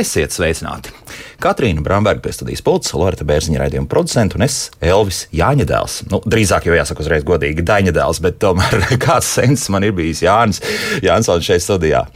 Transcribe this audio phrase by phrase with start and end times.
[0.00, 0.94] Esiet sveicināti!
[1.40, 5.96] Katrīna Bramberga pie studijas pults, Lorita Bērziņa raidījuma producents un es Elvis Jāņa dēls.
[6.08, 10.22] Nu, drīzāk jau jāsaka uzreiz godīgi Daņa dēls, bet tomēr kāds sens man ir bijis
[10.24, 10.62] Jānis
[11.04, 12.06] Jansons šeit studijā.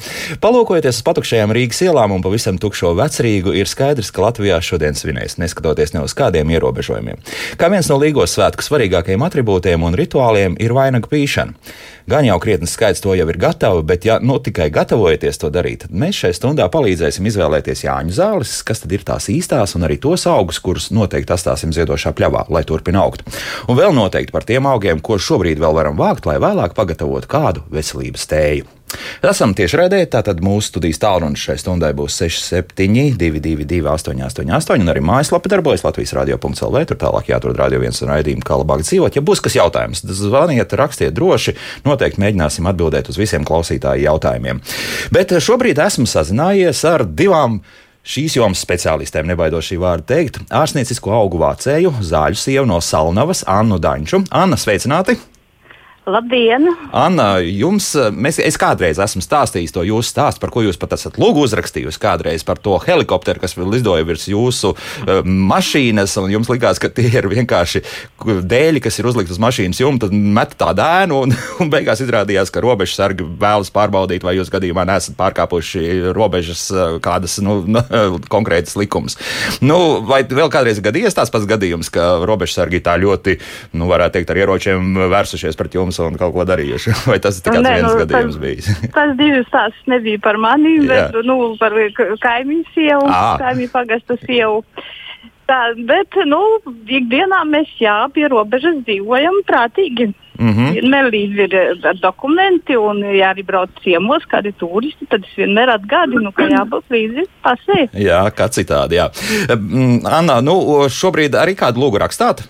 [0.44, 5.36] Palūkojoties uz patukšajām Rīgas ielām un pavisam tukšo vecrīgu, ir skaidrs, ka Latvijā šodien svinēs,
[5.42, 7.20] neskatoties ne uz kādiem ierobežojumiem.
[7.60, 11.56] Kā viens no līgos svētku svarīgākajiem attribūtiem un rituāliem ir vainagu pīšana.
[12.04, 15.86] Gan jau krietnes skaits to jau ir gatavi, bet ja nu tikai gatavojaties to darīt,
[15.86, 19.96] tad mēs šai stundā palīdzēsim izvēlēties Jāņu zāles, kas tad ir tās īstās, un arī
[20.04, 23.24] tos augus, kurus noteikti atstāsim ziedošā pļavā, lai turpina augt.
[23.72, 27.64] Un vēl noteikti par tiem augiem, ko šobrīd vēl varam vākt, lai vēlāk pagatavotu kādu
[27.72, 28.68] veselības tēju.
[29.24, 35.04] Esam tieši redzē, tātad mūsu studijas tālrunis šai stundai būs 67, 222, 888, un arī
[35.04, 36.80] mājaslapa darbojas Latvijas radio.cl.
[36.90, 39.16] Tur tālāk jāatrod radio viens un raidījumu, kā labāk dzīvot.
[39.16, 44.62] Ja būs kas jautājums, zvaniet, rakstiet droši, noteikti mēģināsim atbildēt uz visiem klausītāju jautājumiem.
[45.14, 47.62] Bet šobrīd esmu sazinājies ar divām
[48.04, 53.80] šīs jomas speciālistēm, nebaidos šī vārda teikt, ārstniecisko augu vācēju, zāļu sievu no Salnavas, Annu
[53.80, 54.26] Daņču.
[54.34, 55.16] Anna, sveicināti!
[56.04, 56.66] Labdien!
[56.92, 61.16] Anna, jums, mēs, es kādreiz esmu stāstījis to jūsu stāstu, par ko jūs pat esat
[61.16, 62.00] lūgu uzrakstījusi.
[62.02, 67.06] Kādreiz par to helikopteru, kas lidoja virs jūsu uh, mašīnas, un jums likās, ka tie
[67.08, 67.80] ir vienkārši
[68.20, 71.32] dēļi, kas ir uzlikti uz mašīnas jumta, tad met tā dēnu, un,
[71.64, 76.98] un beigās izrādījās, ka robežu sargi vēlas pārbaudīt, vai jūs gadījumā nesat pārkāpuši robežas uh,
[77.04, 77.62] kādas nu,
[78.34, 79.16] konkrētas likumus.
[79.64, 83.40] Nu, vai vēl kādreiz gadījies tās pats gadījums, ka robežu sargi tā ļoti,
[83.72, 85.93] nu, varētu teikt, ar ieročiem vērsušies pret jums?
[86.02, 86.96] Un kaut ko darījuši?
[87.10, 88.72] Vai tas ir tikai viens nu, gadījums tas, bijis?
[88.98, 91.76] tas divas tās nebija par mani, bet nu, par
[92.24, 93.08] kaimiņu sievu,
[93.42, 94.62] kaimiņu pagastu sievu.
[95.44, 96.40] Tā, bet, nu,
[96.88, 100.14] ikdienā mēs jā, pie robežas dzīvojam prātīgi.
[100.38, 100.70] Mm -hmm.
[100.74, 105.70] Vienmēr līdzi ir ar dokumenti, un, ja arī brauc ciemos, kādi turisti, tad es vienmēr
[105.76, 107.88] atgādinu, ka jābūt līdzi pasē.
[107.92, 109.10] Jā, kā citādi, jā.
[110.18, 112.48] Anna, nu, šobrīd arī kādu lūgu rakstāt?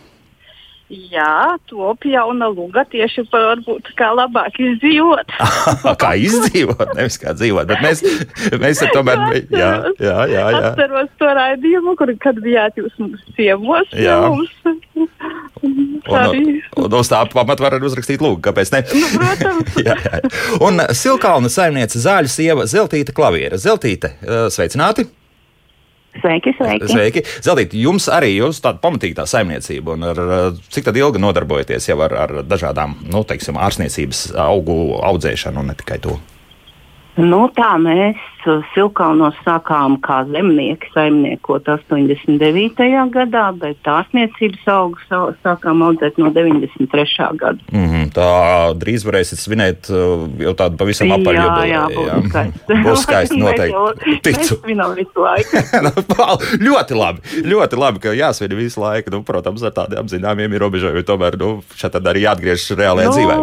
[0.94, 5.32] Jā, top jauna luga tieši par varbūt kā labāk izdzīvot.
[6.02, 8.02] kā izdzīvot, nevis kā dzīvot, bet mēs,
[8.62, 10.60] mēs tomēr, jā, jā, jā, jā.
[10.70, 13.90] Atceros to raidījumu, kur, kad bijāt jūs mums ciemos.
[13.96, 14.20] Jā.
[14.28, 14.52] Mums.
[15.64, 16.46] Un,
[16.84, 18.84] un uz tā pamata var uzrakstīt lūgu, kāpēc ne?
[18.92, 19.76] Nu, protams.
[19.86, 20.22] jā, jā.
[20.64, 23.60] Un Silkalna saimniece Zāļu sieva Zeltīta Klaviera.
[23.60, 24.14] Zeltīte,
[24.52, 25.08] sveicināti!
[26.20, 26.90] Sveiki, sveiki.
[26.90, 27.22] sveiki.
[27.44, 30.20] Zeltīt, jums arī ir tāda pamatīga saimniecība, un ar,
[30.74, 35.98] cik ilgi nodarbojaties jau ar, ar dažādām, nu, teiksim, ārstniecības augu audzēšanu un ne tikai
[36.04, 36.18] to?
[37.20, 38.20] Nu, tā mēs
[38.74, 42.88] Silkalnos sākām kā zemnieki saimniekot 89.
[43.14, 47.28] gadā, bet ārstniecības augus sākām audzēt no 93.
[47.40, 47.58] gada.
[47.72, 48.28] Mm -hmm, tā
[48.80, 51.72] drīz varēsiet svinēt uh, jau tādu pavisam apaļu jubileju.
[51.72, 52.80] Jā, jā, būs skaisti.
[52.84, 54.18] būs skaisti noteikti.
[54.22, 54.60] Ticu.
[55.24, 55.56] Laiku.
[56.66, 59.10] ļoti labi, ļoti labi, ka jāsvin visu laiku.
[59.10, 63.34] Nu, protams, ar tādiem apzināmiem ierobežojumiem tomēr nu, šeit arī jāatgriežas reālajā nu, dzīvē.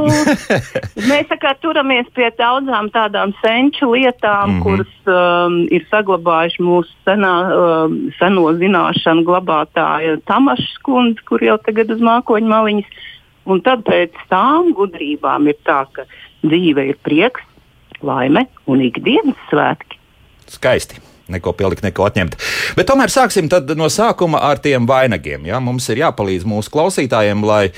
[1.11, 4.63] mēs tā kā turamies pie daudzām tādām senču lietām, mm -hmm.
[4.63, 11.91] kuras um, ir saglabājuši mūsu senā, um, seno zināšanu glabātāja Tamašs kundze, kur jau tagad
[11.91, 12.89] uz mākoņu maliņas.
[13.45, 16.05] Un tad pēc tām gudrībām ir tā, ka
[16.44, 17.41] dzīve ir prieks,
[18.01, 19.97] laime un ikdienas svētki.
[20.47, 21.01] Skaisti
[21.31, 22.35] neko pielikt, neko atņemt.
[22.75, 23.47] Bet tomēr sāksim
[23.78, 25.45] no sākuma ar tiem vainagiem.
[25.45, 25.59] Ja?
[25.63, 27.72] Mums ir jāpalīdz mūsu klausītājiem, lai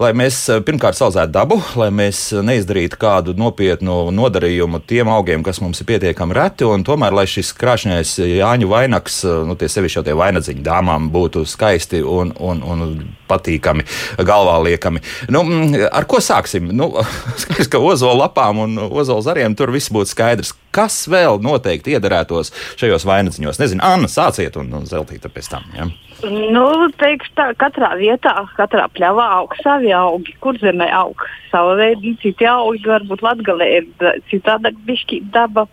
[0.00, 5.60] lai mēs eh, pirmkārt audzētu dabu, lai mēs neizdarītu kādu nopietnu nodarījumu tiem augiem, kas
[5.60, 10.00] mums ir pietiekami reti, un tomēr, lai šis krāšņais Jāņu vainags, eh, nu, tie sevišķi
[10.00, 12.86] jau tie vainadziņi dāmām būtu skaisti un, un, un
[13.30, 13.84] patīkami,
[14.26, 15.04] galvā liekami.
[15.30, 16.72] Nu, mm, ar ko sāksim?
[16.76, 16.90] Nu,
[17.42, 20.54] skaidrs, ka ozola lapām un ozola zariem tur viss būtu skaidrs.
[20.70, 23.58] Kas vēl noteikti iederētos šajos vainadziņos?
[23.60, 25.66] Nezinu, Anna, sāciet un, un zeltīta pēc tam.
[25.74, 25.88] Ja?
[26.20, 26.64] Nu,
[27.00, 32.44] teikšu tā, katrā vietā, katrā pļavā aug savi augi, kur zemē aug sava veida, citi
[32.44, 33.86] augi, varbūt latgalē ir
[34.28, 35.64] citādāk bišķi daba.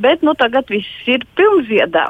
[0.00, 2.08] Bet, nu, tagad viss ir pilnziedā.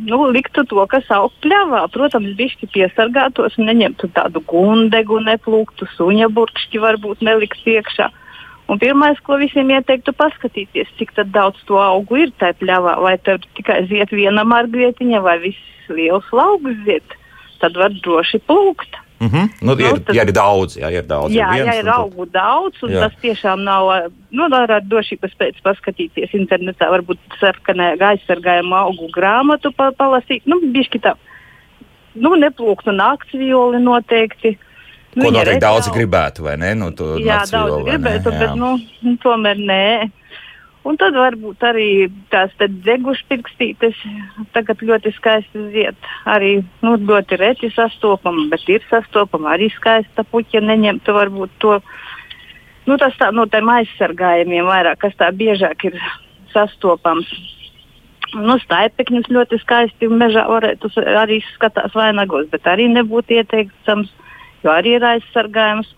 [0.00, 1.84] Nu, liktu to, kas aug pļavā.
[1.92, 8.08] Protams, bišķi piesargātos un neņemtu tādu gundegu, neplūktu suņa burkšķi, varbūt nelikt iekšā.
[8.70, 12.96] Un pirmais, ko visiem ieteiktu, paskatīties, cik daudz to augu ir tajā pļavā.
[13.02, 17.16] Vai tur tikai ziet viena margrietiņa, vai viss liels lauks ziet,
[17.60, 19.02] tad var droši plūkt.
[19.22, 19.48] Mm -hmm.
[19.62, 21.34] nu, nu, ir, tad, ja ir daudz, jā, ir daudz.
[21.34, 23.00] Jā, ja ir augu daudz, un jā.
[23.00, 29.92] tas tiešām nav, nu, ar drošības pēc paskatīties internetā, varbūt sarkanē aizsargājumu augu grāmatu pa,
[29.92, 31.14] palasīt, nu, bišķi tā,
[32.14, 34.48] nu, neplūktu nakts violi noteikti.
[34.48, 34.58] Nu,
[35.12, 36.72] Ko noteikti daudzi gribētu, vai ne?
[36.78, 36.88] Nu,
[37.20, 39.86] jā, daudz gribētu, bet, nu, tomēr nē.
[40.88, 41.88] Un tad varbūt arī
[42.32, 44.00] tās degušpirkstītes
[44.54, 46.08] tagad ļoti skaisti ziet.
[46.26, 50.64] Arī nu, ļoti reti sastopama, bet ir sastopama arī skaista puķa.
[50.66, 51.76] Neņemtu varbūt to,
[52.88, 56.00] nu, tas tā no tiem aizsargājumiem vairāk, kas tā biežāk ir
[56.54, 57.30] sastopams.
[58.32, 60.88] Nu, Staipekņus ļoti skaisti mežā varētu
[61.20, 64.10] arī skatās vainagos, bet arī nebūtu ieteicams,
[64.64, 65.90] jo arī ir aizsargājums.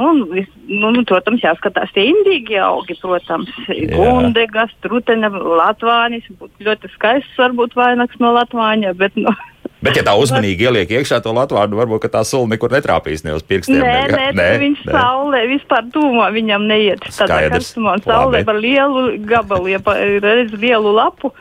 [0.00, 3.52] Un, nu, nu, protams, jāskatās tie indīgi augi, protams,
[3.92, 6.24] gundegas, trutene, latvānis.
[6.64, 9.34] Ļoti skaists, varbūt vainags no latvāņa, bet, nu,
[9.82, 13.42] Bet, ja tā uzmanīgi ieliek iekšā to latvāru, varbūt tā sula nekur netrāpīs ne uz
[13.42, 13.82] pirkstiem.
[13.82, 14.92] Nē, nē, nē viņš nē.
[14.94, 17.02] saulē vispār tūmā viņam neiet.
[17.10, 19.80] Tādā karstumā saulē par lielu gabalu, ja
[20.22, 21.32] redz lielu lapu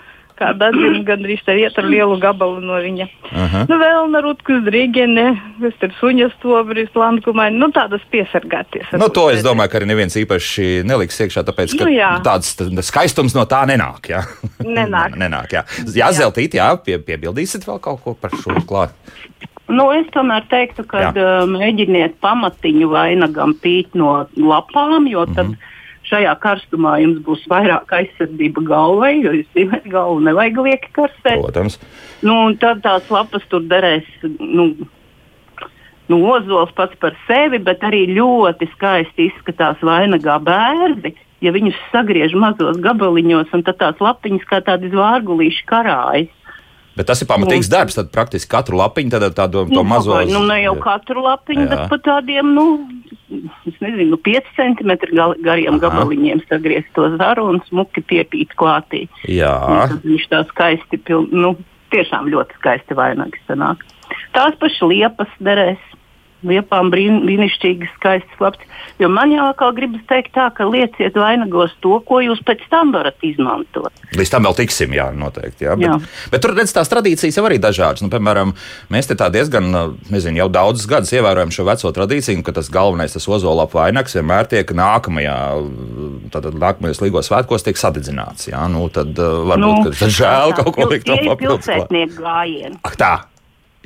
[0.41, 3.07] kā dadziņa gandrīz te iet ar lielu gabalu no viņa.
[3.31, 3.65] -huh.
[3.69, 5.27] Nu, vēl narutkus drīgene,
[5.61, 8.91] kas ir suņa stobris, lankumaini, nu tādas piesargāties.
[8.99, 12.11] Nu, to es domāju, ka arī neviens īpaši neliks iekšā, tāpēc, ka nu, jā.
[12.25, 12.55] tāds
[12.88, 14.23] skaistums no tā nenāk, jā.
[14.59, 15.17] Nenāk.
[15.23, 15.65] nenāk, jā.
[15.95, 16.11] Jā.
[16.11, 18.95] Zeltīt, jā, pie, piebildīsit vēl kaut ko par šo klāt.
[19.71, 21.13] Nu, es tomēr teiktu, ka
[21.47, 25.69] mēģiniet pamatiņu vainagam pīt no lapām, jo tad mm -hmm
[26.11, 31.39] šajā karstumā jums būs vairāk aizsardzība galvai, jo jūs zināt, galvu nevajag lieki karstēt.
[31.39, 31.79] Protams.
[32.25, 34.07] Nu, tad tās lapas tur derēs.
[34.39, 34.71] Nu,
[36.11, 41.15] nu, ozols pats par sevi, bet arī ļoti skaisti izskatās vainagā bērni.
[41.41, 46.35] Ja viņus sagriež mazos gabaliņos, un tad tās lapiņas kā tādi zvārgulīši karājas.
[46.97, 47.97] Bet tas ir pamatīgs nu, darbs.
[47.99, 50.17] Tad praktiski katru lapiņu, tad tādu nu, mazo.
[50.27, 51.69] Nu, ne jau katru lapiņu, jā.
[51.71, 52.65] bet pat tādiem, nu,
[53.79, 54.95] nezinu, 5 cm
[55.45, 55.83] gariem Aha.
[55.85, 59.05] gabaliņiem sagriezt to zaru un smuki piepīt klātī.
[59.31, 59.55] Jā.
[60.03, 61.55] Viņš tā skaisti, pil, nu,
[61.95, 63.83] tiešām ļoti skaisti vainags sanāk.
[64.35, 65.90] Tās pašas liepas derēs
[66.47, 68.61] liepām brīnišķīgi skaists labs.
[69.01, 72.93] Jo man jau atkal gribas teikt tā, ka lieciet vainagos to, ko jūs pēc tam
[72.93, 73.89] varat izmantot.
[74.17, 75.65] Līdz tam vēl tiksim, jā, noteikti.
[75.65, 75.77] Jā.
[75.79, 76.27] Bet, jā.
[76.33, 78.03] bet tur redz tās tradīcijas jau arī dažādas.
[78.03, 78.53] Nu, piemēram,
[78.93, 79.71] mēs te tā diezgan,
[80.11, 84.51] nezinu, jau daudzus gadus ievērojam šo veco tradīciju, ka tas galvenais, tas ozola vainags vienmēr
[84.51, 85.39] tiek nākamajā,
[86.35, 88.51] tātad nākamajos līgos svētkos tiek sadedzināts.
[88.51, 91.65] Jā, nu, tad varbūt, nu, ka žēl kaut ko likt to papildus.
[91.65, 92.81] Pilsētnieku gājienu.
[92.85, 93.13] Ak tā!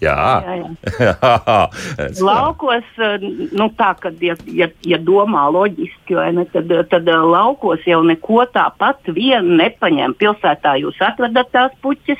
[0.03, 0.69] Jā, jā, jā.
[1.07, 2.07] jā.
[2.19, 3.23] laukos, eh,
[3.55, 8.43] nu tā, kad, ja, ja, ja domā loģiski, ne, tad, tad eh, laukos jau neko
[8.51, 10.17] tāpat vienu nepaņem.
[10.19, 12.19] Pilsētā jūs atvedat tās puķis,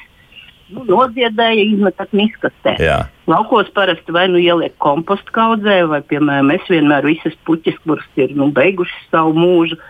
[0.72, 2.78] nu, noziedēja, izmetat miskastē.
[2.80, 3.02] Jā.
[3.28, 8.32] Laukos parasti vai nu ieliek kompostu kaudzē, vai, piemēram, es vienmēr visas puķis, kuras ir
[8.40, 9.82] nu, beigušas savu mūžu,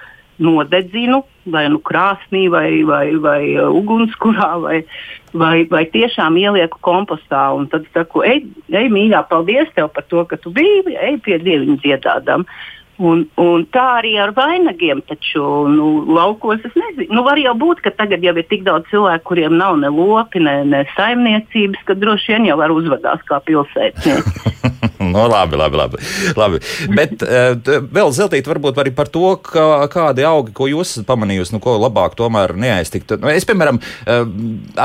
[0.42, 4.80] nodedzinu vai nu krāsnī, vai, vai, vai uh, ugunskurā, vai,
[5.34, 7.48] vai, vai tiešām ielieku kompostā.
[7.58, 11.38] Un tad saku, ej, ej, mīļā, paldies tev par to, ka tu biji, ej pie
[11.44, 12.48] dieviņa dziedādām.
[12.96, 17.12] Un, un tā arī ar vainagiem, taču nu, laukos es nezinu.
[17.18, 20.40] Nu, var jau būt, ka tagad jau ir tik daudz cilvēku, kuriem nav ne lopi,
[20.40, 24.94] ne, ne saimniecības, ka droši vien jau var uzvedās kā pilsētnieki.
[25.14, 26.02] no, labi, labi, labi,
[26.38, 26.62] labi.
[26.96, 27.54] Bet uh,
[27.96, 31.78] vēl zeltīt varbūt arī par to, ka, kādi augi, ko jūs esat pamanījusi, nu, ko
[31.82, 33.18] labāk tomēr neaiztikt.
[33.22, 34.26] Nu, es, piemēram, uh,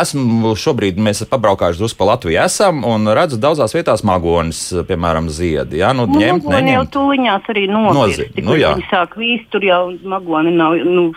[0.01, 5.81] esmu šobrīd, mēs pabraukājuši drusku pa Latviju esam un redzu daudzās vietās magonis, piemēram, ziedi.
[5.83, 5.95] Ja?
[5.97, 6.77] Nu, nu, ņemt, neņemt.
[6.77, 8.45] Jau tuliņās arī nozirsti.
[8.47, 8.75] Nu, jā.
[8.79, 10.79] Viņi sāk vīst, tur jau magoni nav.
[10.87, 11.11] Nu,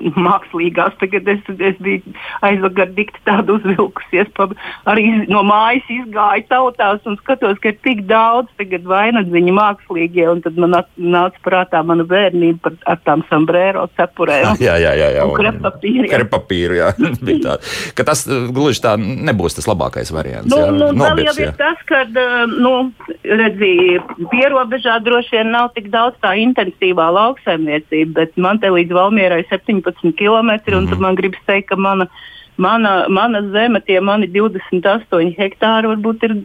[0.00, 0.96] mākslīgās.
[1.00, 2.14] Tagad es, es biju
[2.46, 4.48] aizvakar dikti tādu uzvilkusies, pa,
[4.90, 10.58] arī no mājas izgāju tautās un skatos, ka ir tik daudz tagad vainagdziņu mākslīgie, tad
[10.60, 14.56] man nāca prātā mana bērnība par, ar tām sombrero cepurēm.
[14.70, 15.08] Jā, jā, jā.
[15.16, 16.08] jā krepapīru.
[16.10, 16.90] Krepapīru, jā.
[17.44, 17.56] tā,
[17.96, 20.50] ka tas uh, gluži tā nebūs tas labākais variants.
[20.50, 22.72] Nu, jā, nu, Nobirds, vēl jau ir tas, ka, uh, nu,
[23.24, 23.72] redzi,
[24.32, 29.89] pierobežā droši vien nav tik daudz tā intensīvā lauksaimniecība, bet man te līdz Valmierai 17
[29.92, 30.50] 15 km.
[30.56, 30.90] Mm.
[30.90, 32.08] Tad man gribas teikt, ka mana,
[32.56, 36.36] mana, mana zeme, tie mani 28 hektāri, varbūt ir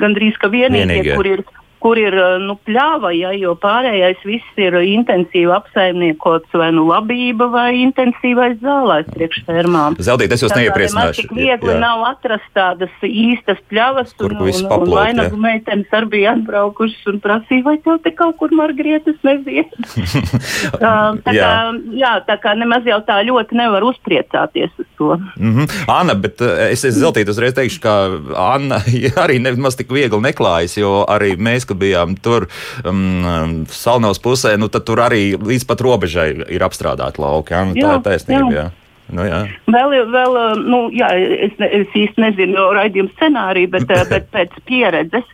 [0.00, 1.14] gandrīz vienīgie, vienīgie.
[1.18, 1.44] kur ir
[1.84, 7.50] kur ir eh, nu, pļāva, ja, jo pārējais viss ir intensīvi apsaimniekots vai nu labība
[7.52, 9.98] vai intensīvais zālais priekš fermām.
[10.00, 11.26] Zeldīt, es jūs neiepriecināšu.
[11.26, 11.80] Tik viegli jā.
[11.82, 17.20] nav atrast tādas īstas pļavas, kur un, un, un vainagu meitenes arī bija atbraukušas un
[17.24, 19.76] prasīja, vai tev te kaut kur margrietas neziet.
[20.80, 21.44] uh, tā, jā.
[21.44, 21.52] kā,
[22.00, 25.18] jā, tā kā nemaz jau tā ļoti nevar uzpriecāties uz to.
[25.36, 25.76] Mm -hmm.
[25.92, 27.94] Anna, bet es, es Zeltīt uzreiz teikšu, ka
[28.40, 28.80] Anna
[29.24, 32.48] arī nemaz tik viegli neklājas, jo arī mēs, kad bijām tur
[32.84, 37.54] um, Salnavas pusē, nu, tad tur arī līdz pat robežai ir apstrādāti lauki.
[37.54, 37.64] Ja?
[37.66, 38.50] Nu, jā, tā ir taisnība.
[38.54, 38.64] Jā.
[38.64, 38.70] Jā.
[39.12, 39.42] Nu, jā.
[39.68, 41.10] vēl, vēl, nu, jā,
[41.44, 45.26] es, es īsti nezinu raidījuma scenāriju, bet, bet pēc pieredzes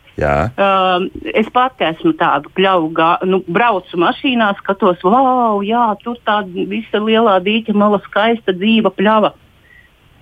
[0.59, 6.66] Uh, es pati esmu tāda pļauju, gā, nu, braucu mašīnā, skatos, wow, jā, tur tāda
[6.68, 9.32] visa lielā dīķa mala skaista dzīva pļava.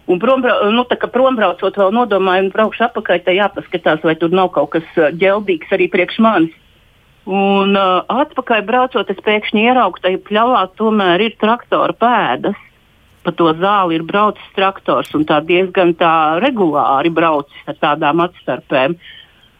[0.08, 0.40] Un prom,
[0.72, 4.86] nu, tā, prombraucot, vēl nodomāju, un braukšu apakaļ, tā jāpaskatās, vai tur nav kaut kas
[5.20, 6.54] ģeldīgs arī priekš manis.
[7.28, 12.56] Un uh, atpakaļ braucot, es pēkšņi ieraugu, ka pļavā tomēr ir traktora pēdas.
[13.20, 18.96] Pa to zāli ir braucis traktors un tā diezgan tā regulāri braucis ar tādām atstarpēm.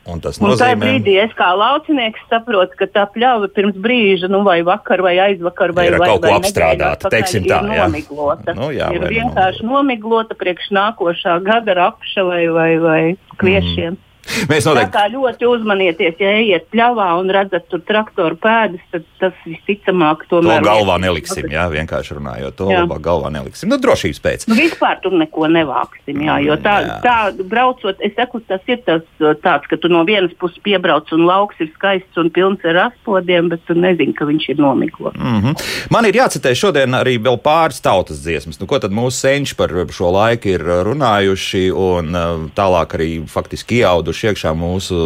[0.09, 4.31] Un tas un nozīmē, ka brīdī es kā laucinieks saprotu, ka tā pļauja pirms brīža,
[4.33, 7.13] nu, vai vakar, vai aizvakar, vai, ir vai, kaut ko vai apstrādāta.
[7.13, 7.87] Teiksim tā, jā.
[7.87, 8.57] nomiglota.
[8.57, 13.03] Nu, jā, ir nu vienkārši nomiglota priekš nākošā gada rapša vai, vai, vai
[13.37, 13.99] kviešiem.
[13.99, 14.08] Mm.
[14.51, 19.07] Mēs Tā noteikti kā ļoti uzmanieties, ja ejiet pļavā un redzat tur traktoru pēdas, tad
[19.19, 20.63] tas visticamāk to tomēr.
[20.65, 21.49] galvā neliksim.
[21.53, 22.85] Jā, vienkārši runājot, to Jā.
[22.85, 23.71] labāk galvā neliksim.
[23.73, 24.47] Nu, drošības pēc.
[24.51, 26.99] Nu, vispār tur neko nevāksim, jā, jo tā, Jā.
[27.05, 29.03] tā braucot, es saku, tas ir tas
[29.43, 33.49] tāds, ka tu no vienas puses piebrauc un lauks ir skaists un pilns ar aspodiem,
[33.53, 35.19] bet tu nezini, ka viņš ir nomiglots.
[35.19, 35.67] Mm -hmm.
[35.91, 38.61] Man ir jācitē šodien arī vēl pāris tautas dziesmas.
[38.61, 42.13] Nu, ko tad mūsu senči par šo laiku ir runājuši un
[42.55, 43.79] tālāk arī faktiski
[44.19, 44.99] iauduši iekšā mūsu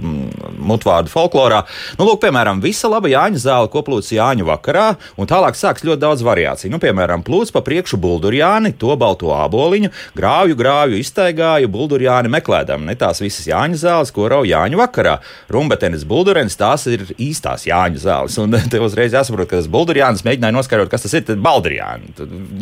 [0.00, 1.64] mm, mutvārdu folklorā.
[1.98, 6.00] Nu, lūk, piemēram, visa laba Jāņa zāle, ko plūcis Jāņu vakarā, un tālāk sāks ļoti
[6.02, 6.72] daudz variāciju.
[6.72, 12.86] Nu, piemēram, plūcis pa priekšu buldurjāni, to balto āboliņu, grāvju, grāvju iztaigāju, buldurjāni meklēdam.
[12.86, 15.18] Ne tās visas Jāņa zāles, ko rauj Jāņu vakarā.
[15.52, 18.38] Rumbetenis, buldurens, tās ir īstās Jāņu zāles.
[18.42, 21.24] Un te uzreiz jāsaprot, ka tas buldurjānis mēģināja noskaidrot, kas tas ir.
[21.26, 22.12] Tad baldurjāni.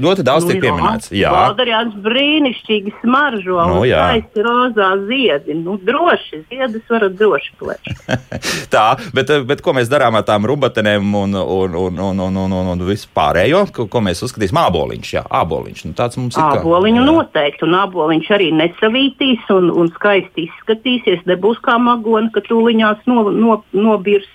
[0.00, 1.10] Ļoti daudz tiek pieminēts.
[1.12, 4.04] Jā, Valdarjāns brīnišķīgi smaržo Nu, jā.
[4.08, 5.56] skaisti rozā ziedi.
[5.58, 8.04] Nu, droši, ziedus varat droši plēst.
[8.74, 8.84] tā,
[9.16, 12.70] bet, bet ko mēs darām ar tām rumbatenēm un, un, un, un, un, un, un,
[12.74, 14.60] un visu pārējo, ko, ko mēs uzskatīsim?
[14.64, 15.84] Āboliņš, jā, āboliņš.
[15.88, 16.42] Nu, tāds mums ir.
[16.42, 17.08] kā- Āboliņu jā.
[17.10, 21.24] noteikti, un āboliņš arī nesavītīs un, un skaisti izskatīsies.
[21.30, 24.28] Nebūs kā magona, ka tūliņās no, no, nobirs.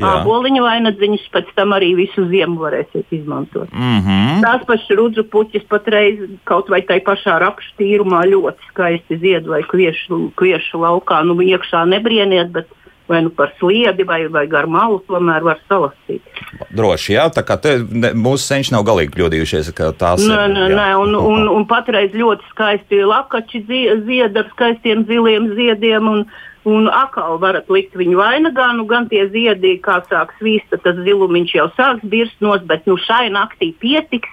[0.00, 0.08] Jā.
[0.22, 3.68] Āboliņu vainagdziņus pēc tam arī visu ziemu varēsiet izmantot.
[3.72, 4.40] Mm -hmm.
[4.42, 6.18] Tās pašas rudzu puķis patreiz
[6.48, 11.22] kaut vai tai pašā rapšu tīrumā ļoti skaisti zied vai kviešu, kviešu laukā.
[11.24, 12.66] Nu, iekšā nebrieniet, bet
[13.08, 16.22] vai nu par sliedi vai, vai gar malu tomēr var salastīt.
[16.70, 20.54] Droši, jā, tā kā te, ne, mūsu senči nav galīgi kļūdījušies, ka tās Nē, ir.
[20.54, 26.08] nē, nē, un, un, un patreiz ļoti skaisti lakači zie- zied ar skaistiem ziliem ziediem.
[26.08, 26.24] Un,
[26.68, 31.00] Un atkal varat likt viņu vainagā, nu gan tie ziedi, kā sāk svīst, tad tas
[31.02, 34.30] zilumiņš jau sāks birst nos, bet nu šai naktī pietiks.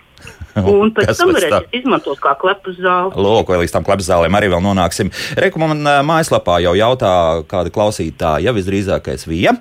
[0.59, 3.13] Un pēc tam varēsiet izmantot kā klepus zāli.
[3.15, 5.11] Lūk, vai līdz tam klapzālēm arī vēl nonāksim.
[5.39, 7.13] Reku man mājaslapā jau jautā,
[7.49, 9.55] kāda klausītāja, ja visdrīzākais vija.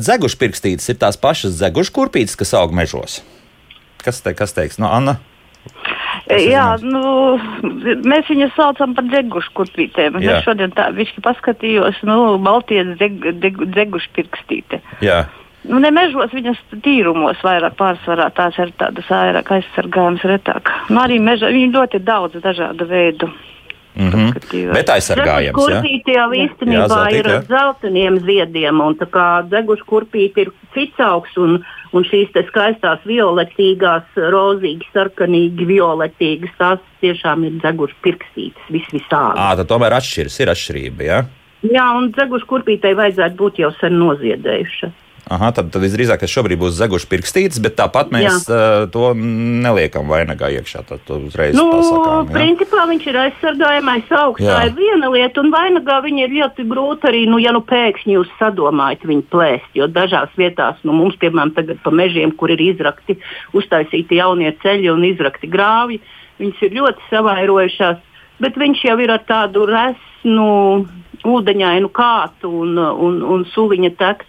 [0.00, 3.20] Dzegušu pirkstītes ir tās pašas dzegušu kurpītes, kas aug mežos.
[4.02, 4.80] Kas, te, kas teiks?
[4.82, 5.20] No Anna?
[6.32, 7.36] Jā, nu,
[8.08, 10.16] mēs viņus saucam par dzegušu kurpītēm.
[10.24, 10.38] Jā.
[10.38, 14.80] Es šodien tā višķi paskatījos, nu, Baltijas dzeg, dzeg, dzegušu pirkstīte.
[15.04, 15.26] Jā.
[15.68, 20.72] Nu, ne mežos, viņas tīrumos vairāk pārsvarā tās ir tādas vairāk aizsargājamas retāk.
[20.90, 23.30] Nu, arī mežā viņi ļoti daudz dažādu veidu.
[23.94, 24.72] Mm -hmm.
[24.74, 25.54] Bet aizsargājams.
[25.54, 30.50] Kurpīte jau īstenībā Jā, zeltīte, ir ar zeltainiem ziediem, un tā kā dzeguša kurpīte ir
[30.74, 31.64] cits augs, un,
[31.94, 39.38] un šīs skaistās violetīgās, rozīgi, sarkanīgi violetīgas, tās tiešām ir dzeguša pirkstītes, vis visādi.
[39.38, 41.08] Ā, tad tomēr atšķiras, ir atšķirība.
[41.08, 41.22] Jā?
[41.64, 44.90] Jā, un dzeguša kurpītei vajadzētu būt jau sen noziedējuša.
[45.32, 50.10] Aha, tad, tad visdrīzāk tas šobrīd būs zeguši pirkstītes, bet tāpat mēs uh, to neliekam
[50.12, 50.82] vainagā iekšā.
[50.84, 52.28] Tad uzreiz Nu, pasakām.
[52.28, 52.34] jā.
[52.34, 54.42] principā viņš ir aizsargājamais augs.
[54.44, 54.58] Jā.
[54.58, 58.18] Tā ir viena lieta, un vainagā viņa ir ļoti grūti arī, nu, ja nu pēkšņi
[58.18, 59.70] jūs sadomājat viņu plēst.
[59.80, 63.16] Jo dažās vietās, nu, mums, piemēram, tagad pa mežiem, kur ir izrakti,
[63.56, 66.02] uztaisīti jaunie ceļi un izrakti grāvji,
[66.42, 68.04] viņas ir ļoti savairojušās.
[68.44, 70.50] Bet viņš jau ir ar tādu resnu,
[71.24, 74.26] ūdeņainu kātu un, un, un suliņa tek.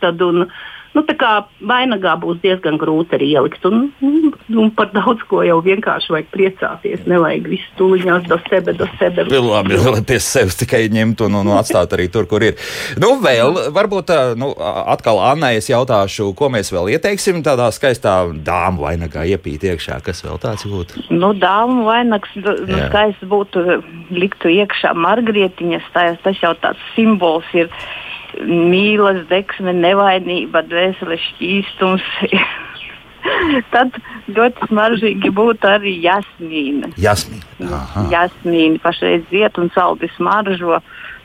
[0.95, 1.29] Nu, tā kā
[1.67, 3.65] vainagā būs diezgan grūti arī ielikt.
[3.67, 4.29] Un, un,
[4.61, 7.03] un par daudz ko jau vienkārši vajag priecāties.
[7.11, 9.25] Nevajag visu tuliņās do sebe, do sebe.
[9.27, 12.55] Labi, lai pie sevis tikai ņemt un, un atstāt arī tur, kur ir.
[13.01, 14.53] Nu, vēl, varbūt, nu,
[14.95, 19.99] atkal Annai es jautāšu, ko mēs vēl ieteiksim tādā skaistā dāmu vainagā iepīt iekšā.
[20.05, 21.09] Kas vēl tāds būtu?
[21.11, 22.55] Nu, dāmu vainags, nu,
[22.87, 23.81] skaists būtu
[24.15, 25.91] liktu iekšā margrietiņas.
[25.91, 27.67] Tā, tas jau tāds simbols ir
[28.43, 32.05] mīlas, deksme, nevainība, dvēseles šķīstums.
[33.73, 33.95] Tad
[34.29, 36.91] ļoti smaržīgi būtu arī jasmīna.
[37.01, 37.81] Jasmīna.
[38.11, 40.79] Jasmīna pašreiz ziet un saldi smaržo.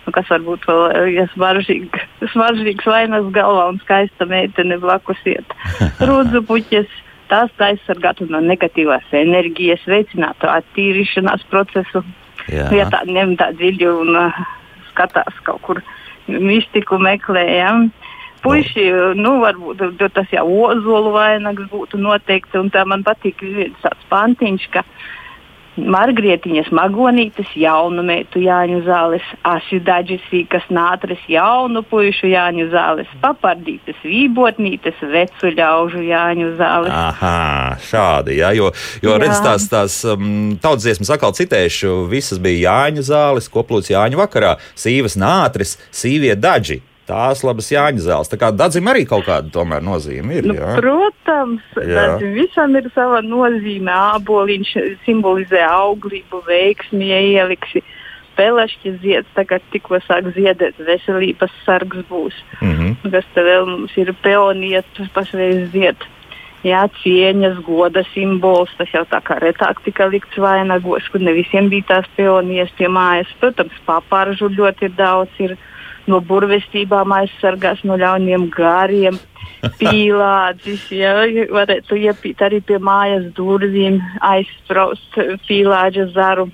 [0.07, 2.01] Nu, kas varbūt vēl eh, ja smaržīgi,
[2.33, 5.57] smaržīgs vainas galvā un skaista meitene blakus iet.
[6.09, 6.99] Rūdzu puķis.
[7.31, 12.03] Tās aizsargātu no negatīvās enerģijas, veicinātu attīrīšanās procesu.
[12.51, 12.65] Jā.
[12.75, 14.41] Ja tā ņem tā dziļi un uh,
[14.89, 15.83] skatās kaut kur
[16.39, 17.91] mistiku meklējam.
[18.41, 18.87] Puisi,
[19.21, 23.43] nu, varbūt tas jau ozolu vainags būtu noteikti, un tā man patīk
[23.83, 24.85] tāds pantiņš, ka
[25.79, 34.99] Margrietiņas magonītes, jaunu meitu Jāņu zāles, asidaģis sīkas nātris, jaunu puišu Jāņu zāles, papardītes, vībotnītes,
[35.15, 36.91] vecu ļaužu Jāņu zāles.
[36.91, 38.73] Aha, šādi, jā, jo,
[39.05, 39.23] jo Jā.
[39.23, 44.57] redz tās, tās um, tautas dziesmas atkal citēšu, visas bija Jāņu zāles, koplūts Jāņu vakarā,
[44.75, 46.83] sīvas nātris, sīvie daži.
[47.09, 48.31] Tās labas Jāņu zāles.
[48.31, 50.47] Tā kā dadzim arī kaut kāda tomēr nozīme ir.
[50.47, 50.77] Nu, Jā.
[50.79, 53.91] protams, bet visam ir sava nozīme.
[53.91, 54.77] Āboliņš
[55.07, 57.83] simbolizē auglību, veiksmi, ieliksi.
[58.39, 62.37] Pelašķi zieds tagad tikko sāk ziedēt, veselības sargs būs.
[62.63, 63.11] Mhm.
[63.11, 66.09] Kas te vēl mums ir peonietis, pašreiz zied.
[66.61, 71.71] Jā, cieņas, goda simbols, tas jau tā kā retāk tika likts vainagos, kur ne visiem
[71.73, 73.31] bija tās peonijas pie mājas.
[73.41, 75.57] Protams, papāržu ļoti ir daudz, ir
[76.09, 79.19] no burvestībām aizsargās no ļauniem gāriem,
[79.81, 81.17] pīlādzis, jā,
[81.53, 86.49] varētu iepīt arī pie mājas durvīm, aizspraust pīlāģa zaru.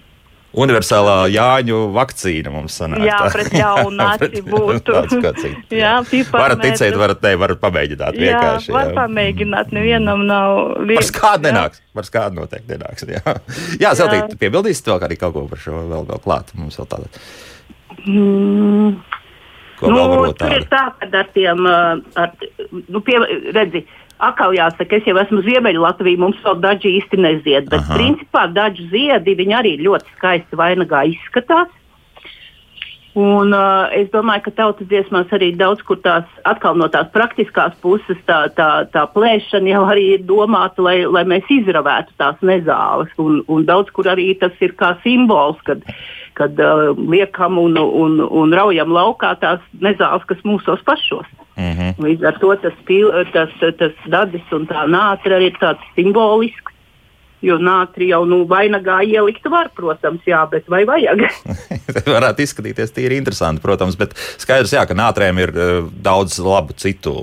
[0.57, 3.03] Universālā Jāņu vakcīna mums sanāk.
[3.05, 4.95] Jā, pret jaunu naci būtu.
[5.83, 5.99] Jā.
[6.33, 8.71] Varat ticēt, varat ne, varat pamēģināt vienkārši.
[8.71, 11.11] Jā, var pamēģināt, nevienam nav Par liekas.
[11.13, 11.51] skādu jā.
[11.51, 11.83] nenāks.
[11.93, 13.05] Par skādu noteikti nenāks.
[13.05, 13.37] Jā,
[13.85, 16.57] jā Zeltīt, piebildīsit vēl arī kaut ko par šo vēl, vēl klāt.
[16.57, 17.13] Mums vēl tāda,
[18.07, 19.01] Mm,
[19.81, 22.35] ko nu, tur ir tā, ka ar tiem, uh, ar,
[22.89, 23.21] nu, pie,
[23.57, 23.85] redzi,
[24.23, 27.99] atkal jāsaka, es jau esmu Ziemeļlatvija, mums vēl daži īsti nezied, bet Aha.
[27.99, 31.73] Principā daži ziedi, viņi arī ļoti skaisti vainagā izskatās.
[33.17, 37.73] Un, uh, es domāju, ka tautas dziesmās arī daudz kur tās atkal no tās praktiskās
[37.81, 43.15] puses tā, tā, tā plēšana jau arī ir domāta, lai, lai mēs izravētu tās nezāles.
[43.17, 45.81] Un, un daudz kur arī tas ir kā simbols, kad,
[46.37, 51.29] kad uh, liekam un, un, un raujam laukā tās nezāles, kas mūsos pašos.
[51.57, 51.97] Mhm.
[52.05, 56.76] Līdz ar to tas, pil, tas, tas dadis un tā nātra arī ir tāds simbolisks.
[57.45, 61.27] Jo nātri jau nu, vainagā ielikt var, protams, jā, bet vai vajag?
[62.17, 65.73] varētu izskatīties tīri interesanti, protams, bet skaidrs, jā, ka nātrēm ir eh,
[66.05, 67.15] daudz labu citu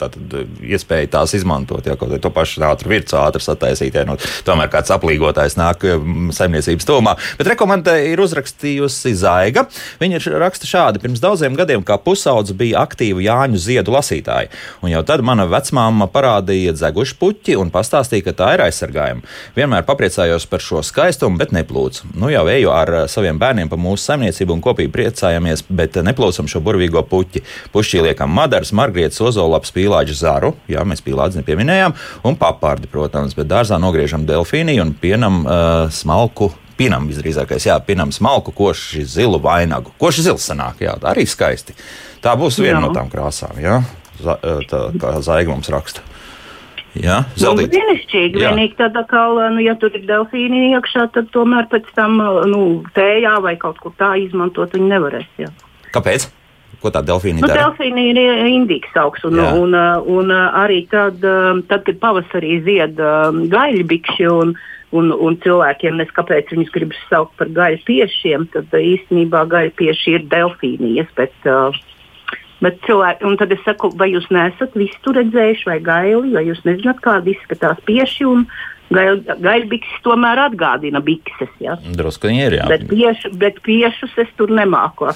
[0.00, 1.86] tātad, eh, iespēju tās izmantot.
[1.86, 5.86] Jā, kaut arī to pašu nātru virsmu ātri sataisīt, ja nu, tomēr kāds aplīgotājs nāk
[5.88, 7.16] eh, saimniecības tūmā.
[7.40, 9.66] Bet rekomendē ir uzrakstījusi Zaiga.
[10.02, 14.52] Viņa raksta šādi: pirms daudziem gadiem kā pusaudze bija aktīva Jāņu ziedu lasītāja,
[14.84, 19.24] un jau tad mana vecmāma parādīja dzegušu puķi un pastāstīja, ka tā ir aizsargājama.
[19.56, 22.12] Vienmēr papriecājos par šo skaistumu, bet neplūcu.
[22.18, 26.50] Nu jau eju ar eh, saviem bērniem pa mūsu saimniecību un kopīgi priecājamies, bet neplūcam
[26.50, 27.44] šo burvīgo puķi.
[27.74, 31.96] Pušķī liekam madars, margrietas, ozolaps, pīlāģa zaru, jā, mēs pīlāģi nepieminējām,
[32.28, 35.58] un papārdi, protams, bet dārzā nogriežam delfīniju un pienam uh,
[35.92, 36.52] smalku.
[36.76, 39.94] Pinam visdrīzākais, jā, pinam smalku, koši zilu vainagu.
[39.96, 41.72] Koši zils sanāk, jā, arī skaisti.
[42.20, 42.82] Tā būs viena Jā.
[42.84, 43.78] no tām krāsām, jā,
[44.24, 46.04] eh, tā kā zaiga mums raksta.
[47.04, 47.74] Jā, Nu, zeltīt.
[47.74, 48.40] Brīnišķīgi.
[48.40, 48.52] Jā.
[48.54, 52.16] Vienīgi tādā kā, nu, ja tur ir delfīni iekšā, tad tomēr pēc tam
[52.48, 52.62] nu,
[52.96, 55.28] tējā vai kaut kur tā izmantot viņi nevarēs.
[55.42, 55.50] Jā.
[55.94, 56.28] Kāpēc?
[56.82, 57.66] Ko tā delfīna Nu, dara?
[57.66, 59.52] delfīni ir eh, indīgs augs, un, Jā.
[59.56, 59.74] un,
[60.12, 64.52] un arī tad, um, tad, kad pavasarī zied um, gaļbikši un,
[64.92, 70.26] un, un cilvēkiem neskapēc viņus gribas saukt par gaļu piešiem, tad īstenībā gaļu pieši ir
[70.32, 71.08] delfīnijas.
[71.16, 71.72] Bet, uh,
[72.64, 76.62] Bet cilvēki, un tad es saku, vai jūs neesat visu redzējuši, vai gaili, vai jūs
[76.64, 78.30] nezināt, kāda izskatās pieši.
[78.86, 81.50] Gaļbikses tomēr atgādina bikses.
[81.60, 81.74] Ja?
[81.98, 82.68] Drusku ir, jā.
[82.70, 85.10] Bet, piešu, bet piešus es tur nemāku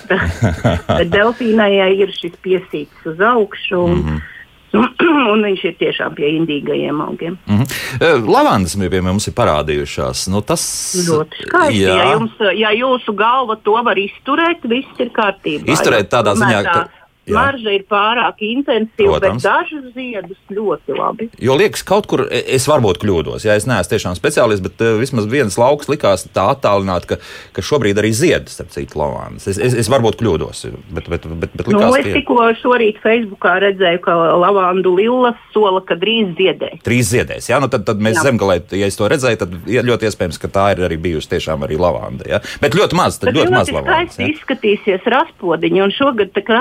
[1.15, 1.71] delfīnai
[2.03, 3.79] ir šis piesīts uz augšu.
[3.79, 4.29] Un, mm -hmm.
[5.33, 7.39] un viņš ir tiešām pie indīgajiem augiem.
[7.47, 8.29] Mm -hmm.
[8.29, 10.29] Lavandas mums ir parādījušās.
[10.31, 10.63] Nu, tas
[11.09, 11.81] Ļoti skaisti.
[11.81, 15.73] Ja, jums, ja jūsu galva to var izturēt, viss ir kārtībā.
[15.73, 17.35] Izturēt tādā ziņā, ka- jā.
[17.37, 19.43] Marža ir pārāk intensīva, Protams.
[19.43, 21.29] bet dažus ziedus ļoti labi.
[21.43, 23.45] Jo liekas, kaut kur e, es varbūt kļūdos.
[23.47, 27.19] Ja es neesmu tiešām speciālists, bet uh, vismaz viens lauks likās tā attālināti, ka,
[27.57, 29.47] ka šobrīd arī zied, starp citu, lavandas.
[29.51, 30.65] Es, es, es varbūt kļūdos,
[30.97, 34.95] bet, bet, bet, bet Nu, likās, es ka ir tikko šorīt Facebookā redzēju, ka lavandu
[34.99, 36.81] lillas sola, ka drīz ziedēs.
[36.87, 37.51] trīs ziedēs.
[37.51, 37.61] Ja?
[37.63, 38.27] Nu, tad, tad mēs Jā.
[38.31, 41.79] zemgalē, ja es to redzēju, tad ļoti iespējams, ka tā ir arī bijusi tiešām arī
[41.81, 42.27] lavanda.
[42.29, 42.41] Ja?
[42.63, 44.15] Bet ļoti maz, tad Bet ļoti maz ļoti lavandas.
[44.15, 44.35] skaisti Ja?
[44.35, 46.61] izskatīsies raspodiņi, un šogad tā kā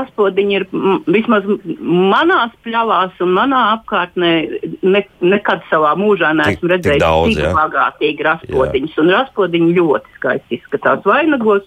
[0.50, 0.66] raspodiņi ir
[1.08, 1.44] vismaz
[1.80, 4.32] manās pļavās un manā apkārtnē
[4.84, 8.98] ne, nekad savā mūžā neesmu redzējis tik bagātīgi raspodiņus.
[8.98, 11.64] Un raspodiņi ļoti skaisti izskatās vainagos,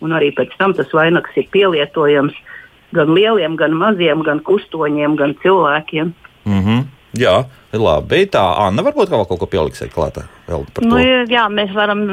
[0.00, 2.34] un arī pēc tam tas vainags ir pielietojams
[2.94, 6.14] gan lieliem, gan maziem, gan kustoņiem, gan cilvēkiem.
[6.44, 6.84] Mm -hmm.
[7.18, 7.34] Jā,
[7.74, 8.24] labi.
[8.30, 10.24] Tā Anna varbūt vēl kaut ko pieliksiet klātā.
[10.82, 10.98] Nu,
[11.30, 12.04] jā, mēs varam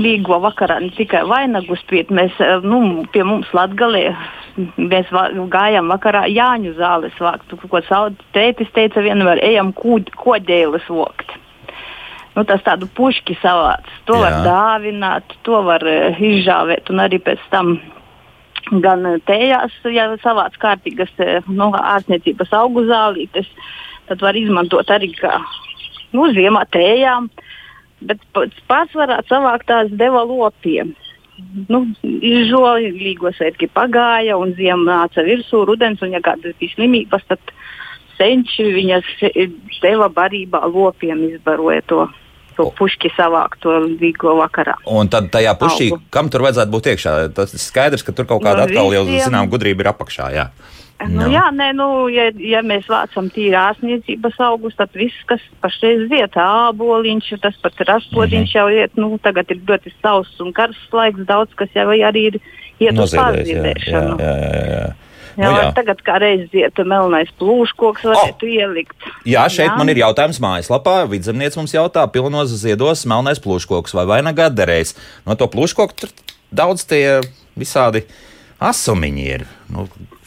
[0.00, 4.08] līgo vakarā ne tikai vainagus piet, mēs, nu, pie mums Latgalē,
[4.80, 10.88] mēs va, gājām vakarā Jāņu zāles vākt, ko savu tētis teica vienmēr, ejam kūd, kodēles
[10.88, 11.36] vokt.
[12.36, 14.24] Nu, tas tādu puški savāds, to jā.
[14.26, 17.78] var dāvināt, to var uh, izžāvēt un arī pēc tam
[18.82, 21.12] gan tējās, ja savāds kārtīgas
[21.46, 23.48] nu, ārstniecības augu zālītes,
[24.08, 25.38] tad var izmantot arī kā
[26.14, 27.30] nu, ziemā tējām.
[28.06, 28.22] Bet
[28.68, 30.92] pārsvarā savākt tās deva lopiem.
[31.68, 37.52] Nu, Izžēlīgo svētki pagāja, un ziema nāca virsū, rudens, un ja kādas bija slimības, tad
[38.16, 39.10] senči viņas
[39.82, 42.06] deva barībā lopiem izbaroja to.
[42.56, 43.68] To puški savākt, to
[44.00, 44.78] līgo vakarā.
[44.88, 46.06] Un tad tajā pušī, Augu.
[46.08, 47.12] kam tur vajadzētu būt iekšā?
[47.36, 50.30] Tas ir skaidrs, ka tur kaut kāda no atkal jau, zinām, gudrība ir apakšā.
[50.32, 50.46] Jā.
[50.96, 51.26] Nu, no.
[51.28, 56.38] Jā, nē, nu, ja, ja mēs vācam tīri ārstniecības augus, tad viss, kas pašreiz iet,
[56.40, 58.56] āboliņš, tas pats raspodiņš mm -hmm.
[58.56, 62.38] jau iet, nu, tagad ir ļoti sauss un karsts laiks, daudz kas jau arī ir
[62.80, 64.16] iet uz pārzīdēšanu.
[64.20, 64.86] Jā, jā, jā, jā.
[65.36, 65.72] Jā, nu, jā.
[65.76, 68.52] Tagad kā reizes iet melnais plūškoks, varētu oh.
[68.56, 68.96] ielikt.
[69.28, 69.74] Jā, šeit jā.
[69.76, 71.02] man ir jautājums mājaslapā.
[71.10, 74.94] Vidzemnieks mums jautā, pilnos ziedos melnais plūškoks vai vainagā derēs.
[75.28, 76.14] No to plūškoku tur
[76.56, 77.20] daudz tie
[77.52, 78.06] visādi
[78.62, 79.46] asumiņi ir.
[79.72, 79.86] Nu,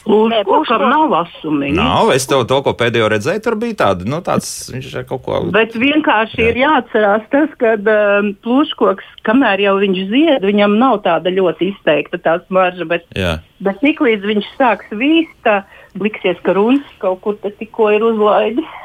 [0.09, 1.75] Lūdzu, nav asumīgi.
[1.77, 5.21] Nav, es tev to, ko pēdējo redzēju, tur bija tāda, nu, tāds, viņš ir kaut
[5.25, 5.41] ko.
[5.53, 6.47] Bet vienkārši jā.
[6.49, 12.21] ir jāatcerās tas, ka um, plūškoks, kamēr jau viņš zied, viņam nav tāda ļoti izteikta
[12.25, 13.37] tā smarža, bet, jā.
[13.65, 15.61] bet tiklīdz viņš sāks vīst, tā
[15.99, 18.77] liksies, ka runas kaut kur tikko ir uzlaidis.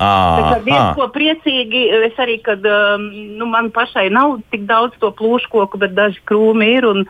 [0.00, 3.02] À, viens, ko priecīgi, es arī, kad um,
[3.36, 7.02] nu, man pašai nav tik daudz to plūškoku, bet daži krūmi ir, un,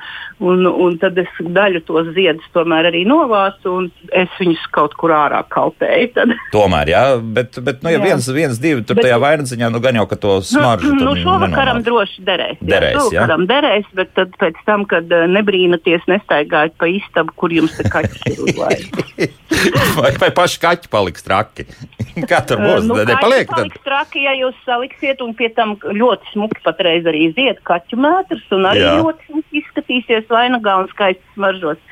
[0.43, 5.15] un, un tad es daļu tos ziedus tomēr arī novācu, un es viņus kaut kur
[5.15, 6.11] ārā kalpēju.
[6.17, 6.35] Tad.
[6.57, 8.09] Tomēr, jā, bet, bet nu, ja jā.
[8.09, 10.91] viens, viens, divi tur bet, tajā vainadziņā, nu gan jau, ka to nu, smaržu.
[10.97, 12.59] Nu, nu šovakaram droši derēs.
[12.59, 17.55] Derēs, jā, šovakaram derēs, bet tad pēc tam, kad uh, nebrīnaties, nestaigājat pa istabu, kur
[17.55, 19.39] jums te kaķis ir uzlaidis.
[20.01, 21.67] vai, vai paši kaķi paliks traki?
[22.31, 22.80] Kā tur būs?
[22.89, 23.51] Nu, nepaliek.
[23.51, 23.75] Tad...
[23.85, 28.69] Traki, ja jūs saliksiet, un pie tam ļoti smuki patreiz arī zied kaķu mētrs, un
[28.71, 28.97] arī Jā.
[29.03, 31.83] ļoti smuki izskatīsies vainagā un skaisti smaržos.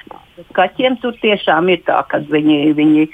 [0.55, 3.07] Kaķiem tur tiešām ir tā, ka viņi, viņi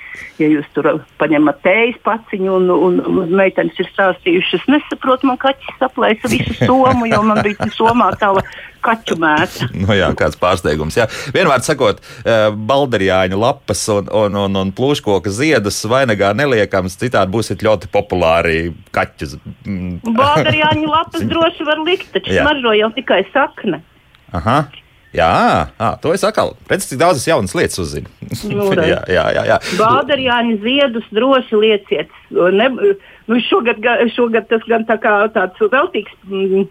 [0.43, 0.89] ja jūs tur
[1.21, 7.07] paņemat tējas paciņu un, un, un meitenes ir stāstījušas, nesaprotu, man kaķis saplēsa visu somu,
[7.11, 8.43] jo man bija somā tāda
[8.85, 9.69] kaķu mēta.
[9.85, 10.99] nu jā, kāds pārsteigums.
[10.99, 11.07] Jā.
[11.35, 17.65] Vienmēr sakot, eh, balderjāņu lapas un, un, un, un plūškoka ziedus vainagā neliekams, citādi būsiet
[17.65, 19.39] ļoti populāri kaķus.
[19.65, 23.85] balderjāņu lapas droši var likt, taču smaržo jau tikai sakne.
[24.35, 24.65] Aha.
[25.15, 28.11] Jā, à, to es atkal redzu, cik daudzas jaunas lietas uzzinu.
[28.51, 29.59] Nu, jā, jā, jā, jā.
[29.79, 32.11] Bādarjāņu ziedus droši lieciet.
[32.31, 32.67] Ne,
[33.31, 33.79] nu šogad,
[34.17, 36.67] šogad tas gan tā kā tāds veltīgs mm,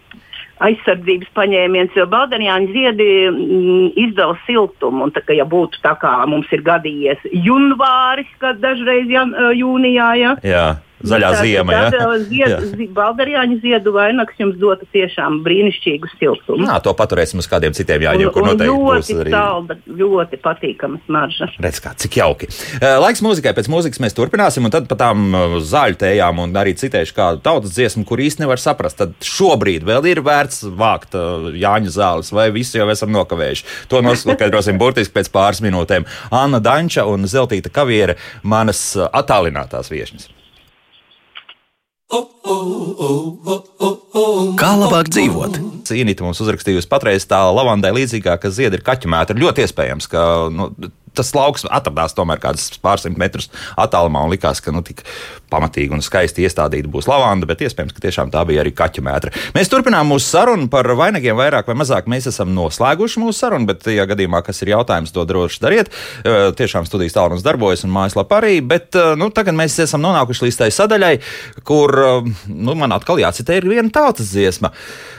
[0.68, 5.08] aizsardzības paņēmiens, jo Bādarjāņu ziedi mm, izdala siltumu.
[5.08, 10.10] Un, tā, ka, ja būtu tā kā mums ir gadījies junvāris, kad dažreiz jan, jūnijā,
[10.20, 10.66] ja, jā
[11.08, 11.76] zaļā tā, ziema.
[11.92, 12.58] Tā, ja?
[12.64, 16.66] zied, Balderjāņu ziedu vainags jums dota tiešām brīnišķīgu siltumu.
[16.68, 19.34] Jā, to paturēsim uz kādiem citiem jāņem, kur noteikti būs arī.
[19.34, 21.50] Salda, ļoti patīkama smarža.
[21.64, 22.50] Redz kā, cik jauki.
[22.80, 27.16] Laiks mūzikai, pēc mūzikas mēs turpināsim, un tad pa tām zāļu tējām un arī citēšu
[27.16, 31.16] kādu tautas dziesmu, kur īsti nevar saprast, tad šobrīd vēl ir vērts vākt
[31.54, 33.66] Jāņu zāles, vai visi jau esam nokavējuši.
[33.92, 36.06] To noskaidrosim burtiski pēc pāris minūtēm.
[36.34, 40.30] Anna Danča un Zeltīta Kaviere, manas attālinātās viešņas.
[44.60, 45.58] Kā labāk dzīvot?
[45.88, 49.36] Cīnīta mums uzrakstījusi patreiz tā lavandai līdzīgā, ka ziedi ir kaķu mētra.
[49.38, 50.20] Ļoti iespējams, ka
[50.52, 50.70] nu,
[51.16, 53.50] tas lauks atradās tomēr kāds pārsimt metrus
[53.80, 55.04] attālumā un likās, ka nu, tik
[55.52, 59.32] pamatīgi un skaisti iestādīta būs lavanda, bet iespējams, ka tiešām tā bija arī kaķu mētra.
[59.54, 62.08] Mēs turpinām mūsu sarunu par vainagiem vairāk vai mazāk.
[62.10, 65.92] Mēs esam noslēguši mūsu sarunu, bet, ja gadījumā kas ir jautājums, to droši dariet.
[66.58, 70.70] Tiešām studijas tālrunis darbojas un mājaslapā arī, bet nu, tagad mēs esam nonākuši līdz tai
[70.74, 71.14] sadaļai,
[71.66, 71.94] kur
[72.50, 74.72] nu, man atkal jācitē ir viena tautas dziesma.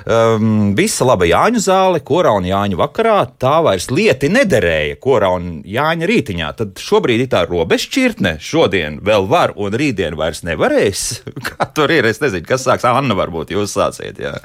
[0.06, 5.48] Um, visa laba Jāņu zāle, korā un Jāņu vakarā, tā vairs lieti nederēja korā un
[5.66, 8.38] Jāņu Jāņa rītiņā, tad šobrīd ir tā robežšķirtne.
[8.42, 11.04] Šodien vēl var, un rītdien vairs nevarēs.
[11.48, 12.08] Kā tur ir?
[12.10, 12.88] Es nezinu, kas sāks.
[12.90, 14.22] Anna, varbūt jūs sāciet.
[14.22, 14.38] Jā.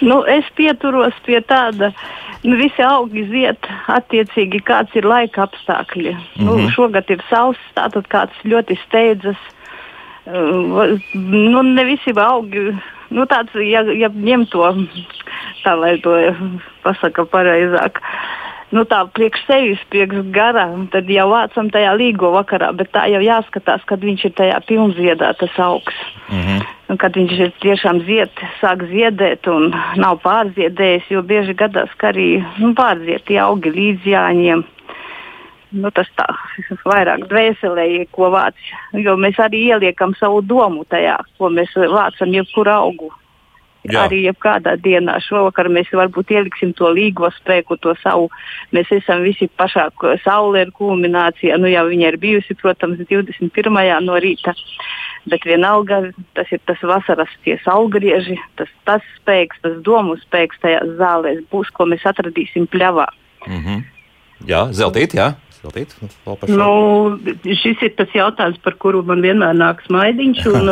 [0.00, 1.90] Nu, es pieturos pie tāda.
[2.40, 6.14] Nu, visi augi ziet attiecīgi, kāds ir laika apstākļi.
[6.14, 6.46] Mm -hmm.
[6.46, 6.70] nu, mhm.
[6.72, 9.36] šogad ir sauss, tātad kāds ļoti steidzas.
[10.24, 12.72] Nu, ne visi augi,
[13.12, 14.72] nu, tāds, ja, ja ņem to,
[15.66, 16.16] tā lai to
[16.80, 18.00] pasaka pareizāk.
[18.00, 23.06] Uh, nu, tā priekš sevis, priekš gara, tad jau vācam tajā līgo vakarā, bet tā
[23.12, 25.96] jau jāskatās, kad viņš ir tajā pilnziedā, tas augs.
[26.30, 26.66] Mm -hmm.
[26.90, 28.30] Un, kad viņš ir tiešām zied,
[28.60, 34.64] sāk ziedēt un nav pārziedējis, jo bieži gadās, ka arī nu, pārzieti augi līdz jāņem.
[35.70, 36.26] Nu, tas tā
[36.90, 38.54] vairāk dvēselē, ko vāc.
[38.92, 43.12] Jo mēs arī ieliekam savu domu tajā, ko mēs vācam jebkuru augu.
[43.88, 44.02] Jā.
[44.04, 48.28] Arī jebkādā dienā šovakar mēs varbūt ieliksim to līgo spēku, to savu.
[48.76, 49.86] Mēs esam visi pašā
[50.24, 51.56] saulē ir kulminācijā.
[51.56, 53.80] Nu, jau viņa ir bijusi, protams, 21.
[54.04, 54.52] no rīta.
[55.32, 56.02] Bet vienalga
[56.36, 61.72] tas ir tas vasaras tie saulgrieži, tas, tas spēks, tas domu spēks tajās zālēs būs,
[61.72, 63.08] ko mēs atradīsim pļavā.
[63.46, 63.84] Mm -hmm.
[64.48, 65.34] Jā, zeltīt, jā.
[65.60, 65.90] Veltīt,
[66.48, 66.68] nu,
[67.44, 70.40] šis ir tas jautājums, par kuru man vienmēr nāk smaidiņš.
[70.48, 70.70] Un,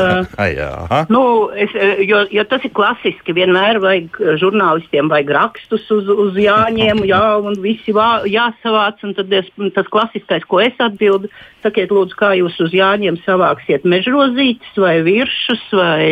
[1.14, 1.22] nu,
[1.52, 1.74] es,
[2.08, 3.36] jo, jo tas ir klasiski.
[3.36, 9.04] Vienmēr vajag žurnālistiem vajag rakstus uz, uz jāņem, jā, un visi vā, jāsavāc.
[9.18, 11.28] Tad es, tas klasiskais, ko es atbildu,
[11.66, 16.04] sakiet, lūdzu, kā jūs uz jāņem savāksiet mežrozītes vai viršus vai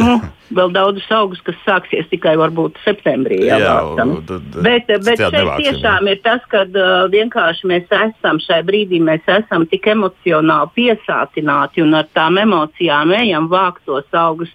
[0.00, 0.16] Nu,
[0.58, 3.40] vēl daudzus augus, kas sāksies tikai varbūt septembrī.
[3.46, 6.16] Jā, jā bet, bet šeit nevāksim, tiešām jā.
[6.16, 11.98] ir tas, ka uh, vienkārši mēs esam šai brīdī, mēs esam tik emocionāli piesātināti un
[12.00, 14.52] ar tām emocijām ejam vākt tos augus.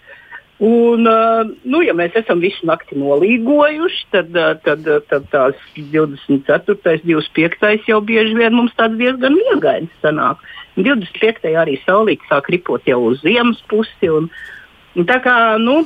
[0.60, 6.99] Un, uh, nu, ja mēs esam visu nakti nolīgojuši, tad, uh, tad, tad tās 24.
[7.08, 7.88] 25.
[7.88, 10.43] jau bieži vien mums tāds diezgan miegains sanāk.
[10.80, 11.47] 25.
[11.60, 14.12] arī saulīt sāk ripot jau uz ziemas pusi.
[14.12, 14.58] Un, uh,
[15.07, 15.83] Tā kā nu,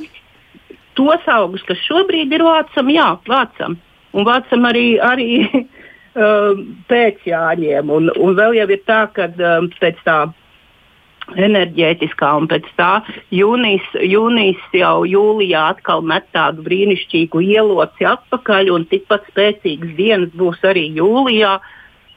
[0.98, 3.76] tos augus, kas šobrīd ir vācam, jā, vācam.
[4.14, 6.54] Un vācam arī, arī uh,
[6.90, 7.92] pēc jāņem.
[7.92, 10.18] Un, un vēl jau ir tā, ka um, pēc tā
[11.40, 12.90] enerģētiskā, un pēc tā
[13.32, 20.60] jūnijas, jūnijas jau jūlijā atkal met tādu brīnišķīgu ieloci atpakaļ, un tikpat spēcīgas dienas būs
[20.68, 21.56] arī jūlijā.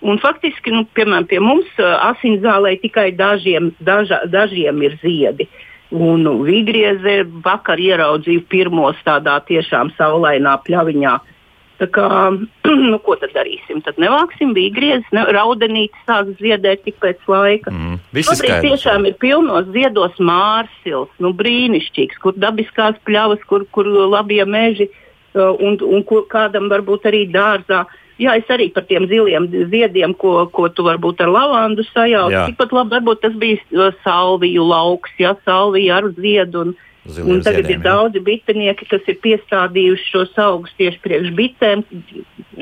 [0.05, 5.47] Un faktiski, nu, piemēram, pie mums uh, asinzālē tikai dažiem, daža, dažiem ir ziedi.
[5.47, 5.63] Uh,
[5.95, 11.13] Un Vigrieze vakar ieraudzīju pirmos tādā tiešām saulainā pļaviņā.
[11.77, 12.07] Tā kā,
[12.91, 13.79] nu, ko tad darīsim?
[13.85, 17.71] Tad nevāksim vigriezes, ne, raudenītes sāks ziedēt tik pēc laika.
[17.71, 24.43] Mm, Šobrīd tiešām ir pilnos ziedos mārsils, nu, brīnišķīgs, kur dabiskās pļavas, kur, kur labie
[24.43, 27.85] meži uh, un, un kur kādam varbūt arī dārzā.
[27.85, 32.33] Uh, Jā, es arī par tiem ziliem ziediem, ko, ko tu varbūt ar lavandu sajauc.
[32.49, 36.65] Tikpat labi, varbūt tas bija salviju lauks, jā, salvija ar ziedu.
[36.65, 36.73] Un,
[37.07, 37.83] un tagad ziediem, ir jā.
[37.85, 41.85] daudzi bitinieki, kas ir piestādījuši šos augus tieši priekš bitēm,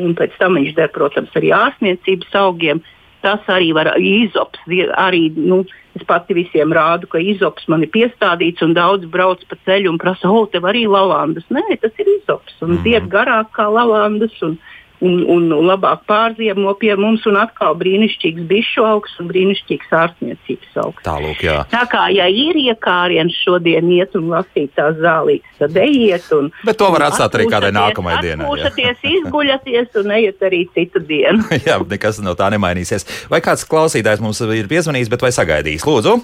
[0.03, 2.83] un pēc tam viņš der, protams, arī ārstniecības augiem.
[3.23, 4.59] Tas arī var izops,
[5.01, 5.63] arī, nu,
[5.97, 9.97] es pati visiem rādu, ka izops man ir piestādīts, un daudz brauc pa ceļu un
[9.97, 11.47] prasa, o, tev arī lavandas.
[11.49, 12.83] Nē, tas ir izops, un mm -hmm.
[12.83, 14.35] zied garāk kā lavandas.
[14.45, 14.59] Un,
[15.03, 21.03] un, un labāk pārziemo pie mums, un atkal brīnišķīgs bišu augs un brīnišķīgs ārstniecības augs.
[21.07, 21.57] Tālūk, jā.
[21.71, 26.27] Tā kā, ja ir iekāriens šodien iet un lasīt tās zālītes, tad ejiet.
[26.35, 28.47] Un, Bet to var atstāt arī kādai nākamajai dienai.
[28.47, 31.45] Atpūšaties, izguļaties un ejiet arī citu dienu.
[31.67, 33.07] jā, nekas no tā nemainīsies.
[33.31, 35.87] Vai kāds klausītājs mums ir piezvanījis, bet vai sagaidījis?
[35.89, 36.19] Lūdzu!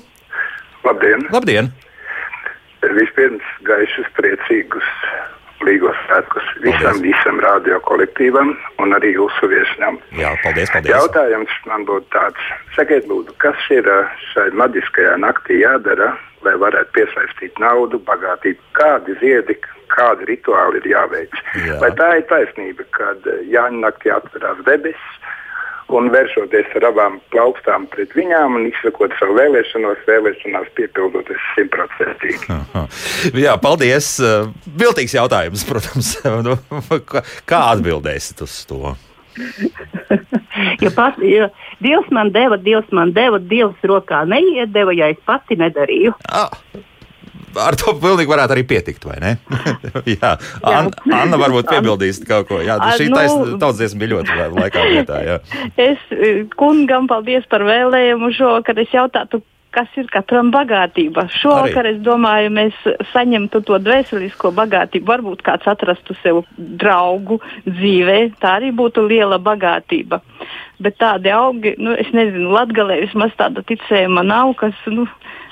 [0.87, 1.27] Labdien!
[1.33, 1.73] Labdien.
[2.81, 4.87] Vispirms gaišus, priecīgus
[5.65, 7.01] Līgos svētkus visam, paldies.
[7.05, 9.99] visam radio kolektīvam un arī jūsu viesņam.
[10.17, 10.95] Jā, paldies, paldies.
[10.95, 12.47] Jautājums man būtu tāds,
[12.77, 13.87] sakiet, lūdzu, kas ir
[14.31, 19.57] šai maģiskajā naktī jādara, lai varētu piesaistīt naudu, bagātību, kādi ziedi,
[19.93, 21.41] kādi rituāli ir jāveic.
[21.67, 21.77] Jā.
[21.83, 25.20] Vai tā ir taisnība, kad Jāņa naktī atverās debesis?
[25.97, 32.59] Un vēršoties ar abām plaukstām pret viņām un izsakot savu vēlēšanos, vēlēšanās piepildoties simtprocentīgi.
[33.43, 34.13] Jā, paldies.
[34.81, 36.15] Viltīgs jautājums, protams.
[36.41, 36.55] Nu,
[37.45, 38.93] kā atbildēsit uz to?
[40.81, 41.49] ja pat, ja
[41.83, 46.15] Dievs man deva, Dievs man deva, Dievs rokā neiedeva, ja es pati nedarīju.
[46.27, 46.49] Ah
[47.59, 49.33] ar to pilnīgi varētu arī pietikt, vai ne?
[50.15, 50.35] jā,
[50.67, 50.91] An.
[51.11, 52.61] Anna varbūt piebildīs kaut ko.
[52.63, 55.21] Jā, šī nu, tautsdziesma bija ļoti laikā vietā.
[55.27, 55.39] Jā.
[55.91, 58.79] Es eh, kungam paldies par vēlējumu šovakar.
[58.83, 59.41] Es jautātu,
[59.75, 61.25] kas ir katram bagātība.
[61.39, 61.95] Šovakar, Arī.
[61.95, 62.77] es domāju, mēs
[63.13, 65.07] saņemtu to dvēselisko bagātību.
[65.07, 70.21] Varbūt kāds atrastu sev draugu dzīvē, tā arī būtu liela bagātība.
[70.81, 75.05] Bet tādi augi, nu, es nezinu, Latgalē vismaz tāda ticējuma nav, kas, nu,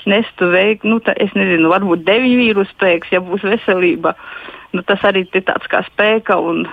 [0.10, 4.15] nestu veikt, nu, tā, es nezinu, varbūt deviņu vīru spēks, ja būs veselība.
[4.76, 6.65] Nu, tas arī ir tāds kā spēka un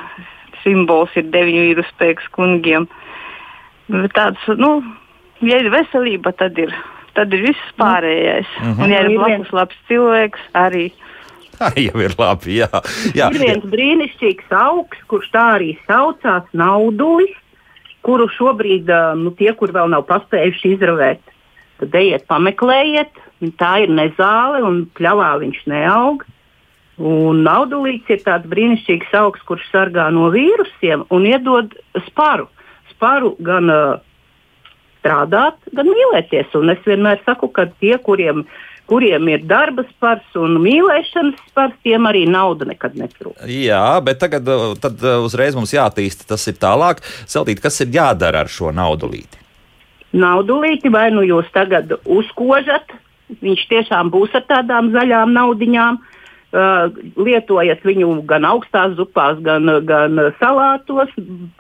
[0.65, 2.89] simbols ir deviņu vīru spēks kungiem.
[3.93, 4.81] Bet tāds, nu,
[5.47, 6.75] ja ir veselība, tad ir,
[7.15, 8.49] tad ir viss pārējais.
[8.61, 8.85] Mm -hmm.
[8.85, 10.91] Un ja ir blakus labs cilvēks, arī
[11.59, 12.59] Tā jau ir labi.
[12.61, 12.83] Jā,
[13.17, 13.31] jā.
[13.33, 17.33] Ir viens brīnišķīgs augs, kurš tā arī saucās naudulis,
[18.07, 18.91] kuru šobrīd
[19.23, 21.23] nu, tie, kur vēl nav paspējuši izravēt,
[21.81, 23.23] tad ejiet pameklējiet.
[23.61, 26.25] Tā ir nezāle un pļavā viņš neaug.
[26.97, 31.75] Un naudulīts ir tāds brīnišķīgs augs, kurš sargā no vīrusiem un iedod
[32.07, 32.47] sparu.
[32.95, 33.99] Sparu gan uh,
[35.07, 36.55] strādāt, gan mīlēties.
[36.59, 38.45] Un es vienmēr saku, ka tie, kuriem,
[38.91, 43.47] kuriem ir darba spars un mīlēšanas spars, tiem arī nauda nekad netrūks.
[43.51, 44.49] Jā, bet tagad
[44.83, 47.03] tad uzreiz mums jātīsta tas ir tālāk.
[47.29, 49.45] Seltīt, kas ir jādara ar šo naudulīti?
[50.17, 52.95] Naudulīti vai nu jūs tagad uzkožat,
[53.43, 55.99] viņš tiešām būs ar tādām zaļām naudiņām.
[55.99, 56.13] Uh,
[57.19, 61.11] lietojat viņu gan augstās zupās, gan, gan salātos.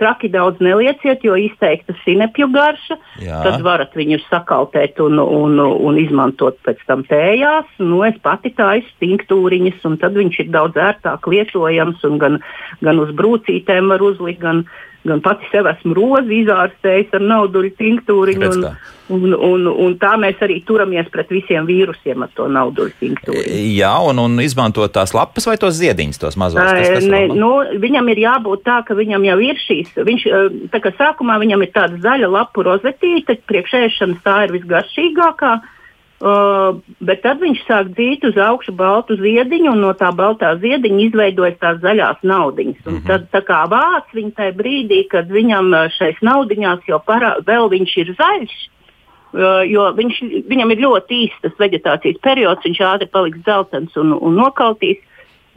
[0.00, 2.96] Traki daudz nelieciet, jo izteikta sinepju garša.
[3.20, 3.42] Jā.
[3.44, 7.68] Tad varat viņu sakaltēt un, un, un izmantot pēc tam tējās.
[7.82, 12.06] Nu, es pati taisu tinktūriņas, un tad viņš ir daudz ērtāk lietojams.
[12.22, 12.40] Gan,
[12.86, 14.64] gan uz brūcītēm var uzlikt, gan,
[15.08, 18.50] gan pati sev esmu rozi izārstējis ar nauduļu tinktūriņu.
[18.56, 18.66] Un,
[19.14, 23.60] un, un, un tā mēs arī turamies pret visiem vīrusiem ar to nauduļu tinktūriņu.
[23.76, 26.58] Jā, un, un izmantot tās lapas vai tos ziediņus, tos mazos.
[26.58, 30.26] Tas, kas ne, nu, viņam ir jābūt tā, ka viņam jau ir šīs, viņš,
[30.74, 35.54] tā kā sākumā viņam ir tāda zaļa lapu rozetīte, priekšēšanas tā ir visgaršīgākā.
[36.16, 41.02] Uh, bet tad viņš sāk dzīt uz augšu baltu ziediņu, un no tā baltā ziediņa
[41.10, 42.78] izveidojas tās zaļās naudiņas.
[42.86, 43.26] Mm -hmm.
[43.28, 47.92] Tad, kā vāc viņa tajā brīdī, kad viņam uh, šais naudiņās jau parā, vēl viņš
[48.00, 48.54] ir zaļš,
[49.36, 54.40] uh, jo viņš, viņam ir ļoti īsts vegetācijas periods, viņš ātri paliks dzeltens un, un
[54.40, 54.96] nokaltīs.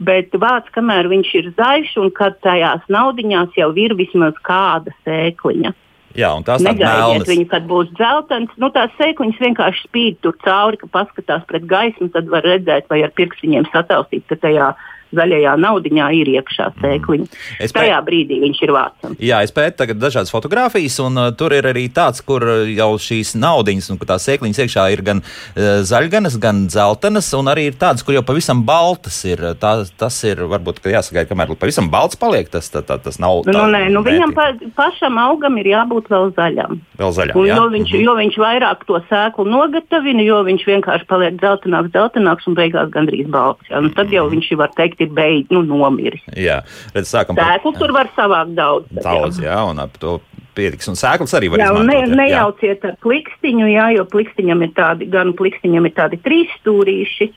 [0.00, 5.72] Bet vārds, kamēr viņš ir zaļš, un kad tajās naudiņās jau ir vismaz kāda sēkliņa.
[6.18, 8.54] Jā, un tās Negaidiet viņu, kad būs dzeltens.
[8.58, 13.04] Nu, tās sēkliņas vienkārši spīd tur cauri, ka paskatās pret gaismu, tad var redzēt, vai
[13.06, 14.72] ar pirkstiņiem sataustīt, ka tajā
[15.16, 17.26] zaļajā naudiņā ir iekšā sēkliņa.
[17.26, 17.58] Mm.
[17.66, 18.06] Es Tajā pēt...
[18.08, 19.20] brīdī viņš ir vācams.
[19.30, 22.90] Jā, es pētu tagad dažādas fotogrāfijas, un uh, tur ir arī tāds, kur uh, jau
[23.00, 27.78] šīs naudiņas, un tās sēkliņas iekšā ir gan uh, zaļganas, gan dzeltenas, un arī ir
[27.80, 29.42] tādas, kur jau pavisam baltas ir.
[29.60, 33.44] Tā, tas ir varbūt jāsagaida, kamēr pavisam balts paliek, tas, tā, tā, tas nav.
[33.46, 36.80] Tā, nu, nē, nu, viņam pa, pašam augam ir jābūt vēl zaļam.
[37.00, 38.06] Vēl zaļam, un, jo, viņš, -hmm.
[38.06, 43.30] jo viņš vairāk to sēklu nogatavina, jo viņš vienkārši paliek dzeltenāks, dzeltenāks un beigās gandrīz
[43.32, 43.66] balts.
[43.70, 43.82] Ja?
[43.84, 44.36] Nu, tad jau -hmm.
[44.36, 46.22] viņš var teikt, ir beidz, nu, nomiris.
[46.38, 46.60] Jā,
[46.94, 47.38] redz, sākam.
[47.38, 47.80] Sēklu par...
[47.82, 48.90] tur var savākt daudz.
[49.00, 49.50] Daudz, jā.
[49.50, 50.18] jā, un ap to
[50.56, 50.88] pietiks.
[50.90, 51.90] Un sēklas arī var jā, izmantot.
[51.90, 52.92] Ne, nejauciet jā.
[52.92, 57.30] ar plikstiņu, jā, jo plikstiņam ir tādi, gan plikstiņam ir tādi trīs stūrīši,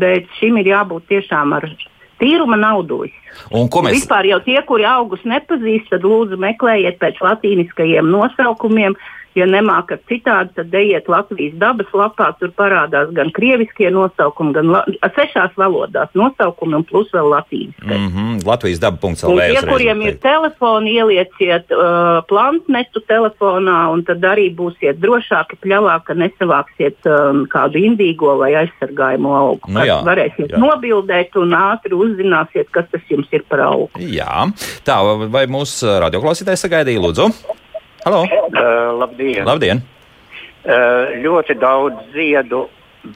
[0.00, 1.68] bet šim ir jābūt tiešām ar
[2.20, 3.14] tīruma nauduļus.
[3.56, 3.98] Un ko mēs...
[3.98, 8.96] Vispār jau tie, kuri augus nepazīst, tad lūdzu meklējiet pēc latīniskajiem nosaukumiem,
[9.36, 12.30] Ja nemākat citādi, tad ejiet Latvijas dabas lapā.
[12.40, 17.84] Tur parādās gan krieviskie nosaukumi, gan la sešās valodās nosaukumi un plus vēl latīniski.
[17.84, 18.46] Mm -hmm.
[18.48, 19.36] Latvijas daba.lv.
[19.36, 26.14] Tie, kuriem ir telefoni, ielieciet uh, plantnetu telefonā un tad arī būsiet drošāki pļavā, ka
[26.14, 29.68] nesavāksiet um, kādu indīgo vai aizsargājumu augu.
[29.68, 30.58] Nu, jā, varēsiet jā.
[30.58, 33.90] nobildēt un ātri uzzināsiet, kas tas jums ir par augu.
[34.00, 34.48] Jā,
[34.84, 34.96] tā
[35.28, 37.30] vai mūsu radioklausītājs sagaidīja, lūdzu?
[38.06, 38.22] Halo!
[38.22, 39.42] Uh, labdien!
[39.42, 39.80] labdien.
[40.62, 42.60] Uh, ļoti daudz ziedu,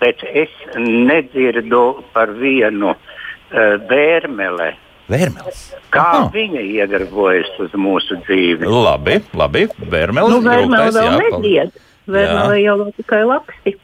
[0.00, 4.72] bet es nedzirdu par vienu uh, vērmeli.
[5.10, 5.60] Vērmelis.
[5.94, 6.26] Kā Aha.
[6.34, 8.66] viņa iedarbojas uz mūsu dzīvi?
[8.66, 9.68] Labi, labi.
[9.94, 10.34] Vērmelis.
[10.34, 11.80] Nu, vērmeli vēl jā, nedzied.
[12.10, 13.76] Vērmeli jau tikai laksti.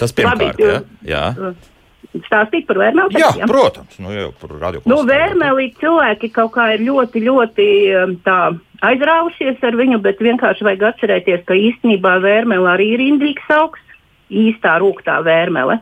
[0.00, 0.80] Tas pirmkārt, labi, jā.
[1.12, 1.24] jā.
[1.36, 1.75] Uh,
[2.26, 3.18] stāstīt par vērmeli?
[3.20, 3.98] Jā, jā, protams.
[4.02, 4.82] Nu, jau par radio.
[4.88, 7.66] Nu, vērmeli cilvēki kaut kā ir ļoti, ļoti
[8.02, 8.38] um, tā
[8.86, 13.82] aizrāvušies ar viņu, bet vienkārši vajag atcerēties, ka īstenībā vērmele arī ir indīgs augs,
[14.30, 15.80] īstā rūktā vērmele.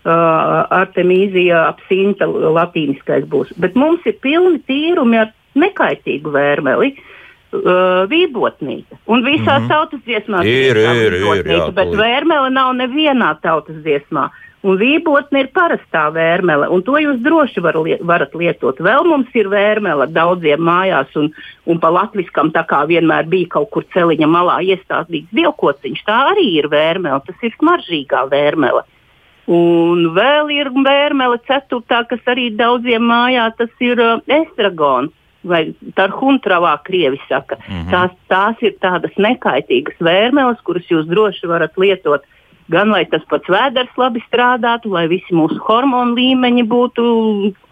[0.00, 3.50] Uh, Artemīzija apsinta latīniskais būs.
[3.60, 6.94] Bet mums ir pilni tīrumi ar nekaitīgu vērmeli.
[6.96, 7.06] Uh,
[7.50, 8.96] vībotnīca.
[9.10, 9.68] Un visās mm -hmm.
[9.68, 14.28] tautas dziesmās ir, ir, ir, ir, bet vērmele nav nevienā tautas dziesmā.
[14.60, 18.80] Un vībotne ir parastā vērmele, un to jūs droši var varat lietot.
[18.84, 21.30] Vēl mums ir vērmele daudziem mājās, un,
[21.64, 26.02] un pa latviskam tā kā vienmēr bija kaut kur celiņa malā iestādīts dievkociņš.
[26.04, 28.82] Tā arī ir vērmele, tas ir smaržīgā vērmele.
[29.50, 35.16] Un vēl ir vērmele ceturtā, kas arī daudziem mājā, tas ir uh, estragons.
[35.40, 37.56] Vai tarhuntravā krievi saka.
[37.56, 37.90] Mm -hmm.
[37.90, 42.39] tās, tās ir tādas nekaitīgas vērmeles, kuras jūs droši varat lietot uh,
[42.70, 47.04] gan lai tas pats vēders labi strādātu, lai visi mūsu hormonu līmeņi būtu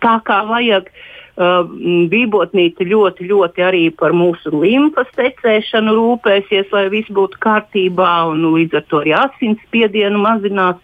[0.05, 0.91] tā, kā vajag.
[0.91, 1.07] Uh,
[1.39, 8.81] Bībotnīca ļoti, ļoti arī par mūsu limfas tecēšanu rūpēsies, lai viss būtu kārtībā, un līdz
[8.81, 10.81] ar to arī asinsspiedienu mazinās.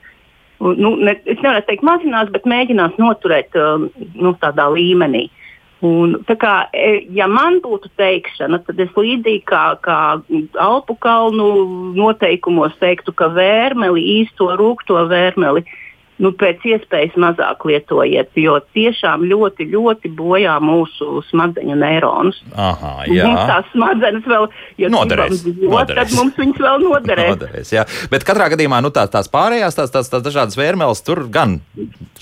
[0.60, 5.26] nu, ne, es nevaru teikt mazinās, bet mēģinās noturēt um, nu, tādā līmenī.
[5.85, 9.99] Un, kā, e, ja man būtu teikšana, tad es līdzīgi kā, kā
[10.62, 11.49] Alpu kalnu
[11.99, 15.84] noteikumos teiktu, ka vērmeli, īsto rūkto vērmeli, uh,
[16.22, 22.40] nu, pēc iespējas mazāk lietojiet, jo tiešām ļoti, ļoti bojā mūsu smadzeņu neironus.
[22.54, 23.26] Aha, jā.
[23.26, 24.46] Mums tās smadzenes vēl,
[24.80, 26.12] ja noderēs, dzīvot, noderēs.
[26.12, 27.32] tad mums viņas vēl noderēs.
[27.34, 27.86] noderēs jā.
[28.12, 31.58] Bet katrā gadījumā nu, tās, tās pārējās, tās, tās, tās dažādas vērmeles tur gan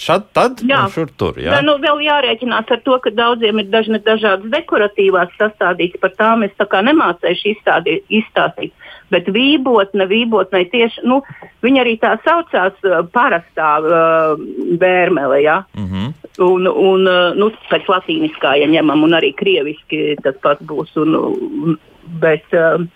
[0.01, 0.86] šad, tad, jā.
[0.86, 1.40] un šur tur.
[1.43, 1.59] Jā.
[1.59, 6.47] Tā, nu, vēl jārēķinās ar to, ka daudziem ir dažne dažādas dekoratīvās sastādītas, par tām
[6.49, 8.72] es tā kā nemācēšu izstādīt, izstāstīt.
[9.13, 11.21] Bet vībotne, vībotne tieši, nu,
[11.65, 14.41] viņa arī tā saucās uh, parastā uh,
[14.81, 15.63] bērmele, ja?
[15.77, 16.13] Mm -hmm.
[16.41, 20.97] Un, un uh, nu, pēc latīniskā, ja ņemam, un arī krieviski tas pats būs.
[20.97, 21.79] Un, un,
[22.21, 22.87] bet, uh,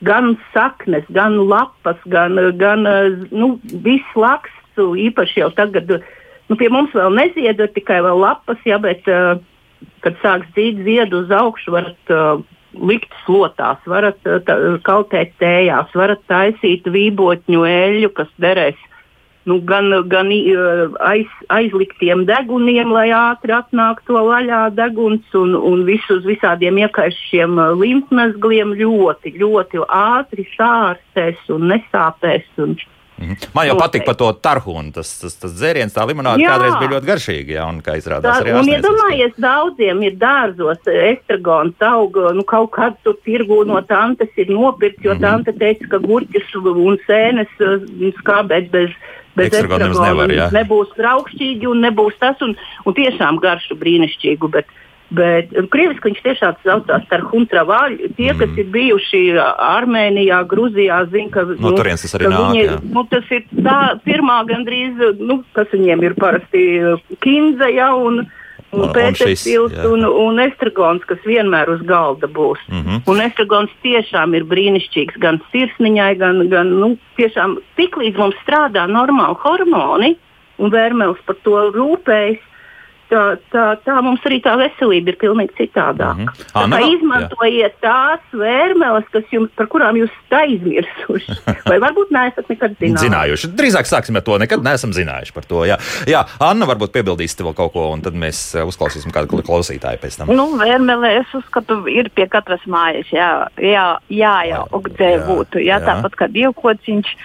[0.00, 2.86] gan saknes, gan lapas, gan, gan
[3.30, 6.00] nu, viss laksts, īpaši jau tagad,
[6.48, 9.36] nu, pie mums vēl nezied, tikai vēl lapas, ja, bet, uh,
[10.00, 12.40] kad sāks dzīt ziedu uz augšu, varat uh,
[12.74, 18.78] likt slotās, varat tā, kaltēt tējās, varat taisīt vībotņu eļļu, kas derēs
[19.48, 20.28] nu, gan, gan
[21.08, 28.76] aiz, aizliktiem deguniem, lai ātri atnāktu to vaļā deguns, un, un visus visādiem iekaišiem limfmezgliem
[28.78, 32.48] ļoti, ļoti ātri sārstēs un nesāpēs.
[32.64, 32.76] Un,
[33.18, 33.50] Mhm.
[33.54, 34.92] Man jau patīk par to tarhunu.
[34.94, 37.54] Tas, tas, tas dzēriens, tā limonāde kādreiz bija ļoti garšīga.
[37.56, 42.70] Jā, un kā izrādās, tā, un iedomājies, ja daudziem ir dārzos estragons aug, nu kaut
[42.76, 45.26] kad tur tirgu no tantes ir nopirkt, jo mm -hmm.
[45.26, 47.78] tante teica, ka gurķis un sēnes uh,
[48.22, 48.90] skābēt bez.
[49.38, 54.50] Bez estragona nevar, nebūs graukšķīgi un nebūs tas, un, un tiešām garšu brīnišķīgu.
[54.50, 54.66] Bet,
[55.08, 58.10] Bet krieviski viņš tiešām saucās par Huntravāļu.
[58.18, 58.40] Tie, mm.
[58.42, 63.30] kas ir bijuši Armēnijā, Grūzijā, zina, ka, no nu, tas arī nāk, viņi, nu, tas
[63.32, 66.64] ir tā pirmā gandrīz, nu, kas viņiem ir parasti
[67.24, 68.20] Kinze, ja, un,
[68.68, 72.60] un, un Pēterpils un, un Estragons, kas vienmēr uz galda būs.
[72.68, 73.00] Mm -hmm.
[73.08, 78.84] Un Estragons tiešām ir brīnišķīgs gan sirsniņai, gan, gan nu, tiešām tik līdz mums strādā
[78.84, 80.16] normāli hormoni
[80.58, 82.44] un vērmēls par to rūpējas
[83.10, 86.18] tā, tā, tā mums arī tā veselība ir pilnīgi citādāka.
[86.18, 86.50] Mm -hmm.
[86.62, 87.80] Anna, tā izmantojiet jā.
[87.82, 91.38] tās vērmeles, kas jums, par kurām jūs aizmirsuši.
[91.70, 93.04] Vai varbūt neesat nekad zinājuši?
[93.06, 93.52] zinājuši.
[93.58, 94.38] Drīzāk sāksim ar to.
[94.38, 95.64] Nekad neesam zinājuši par to.
[95.64, 99.98] Jā, jā Anna, varbūt piebildīsiet vēl kaut ko, un tad mēs uh, uzklausīsim kādu klausītāju
[100.02, 100.32] pēc tam.
[100.34, 103.10] Nu, vērmele, es uzskatu, ir pie katras mājas.
[103.12, 104.62] Jā, jā, jā, jā,
[105.16, 105.58] jā, būtu.
[105.58, 105.84] Jā, jā.
[105.86, 107.16] Tāpat kā dievkociņš.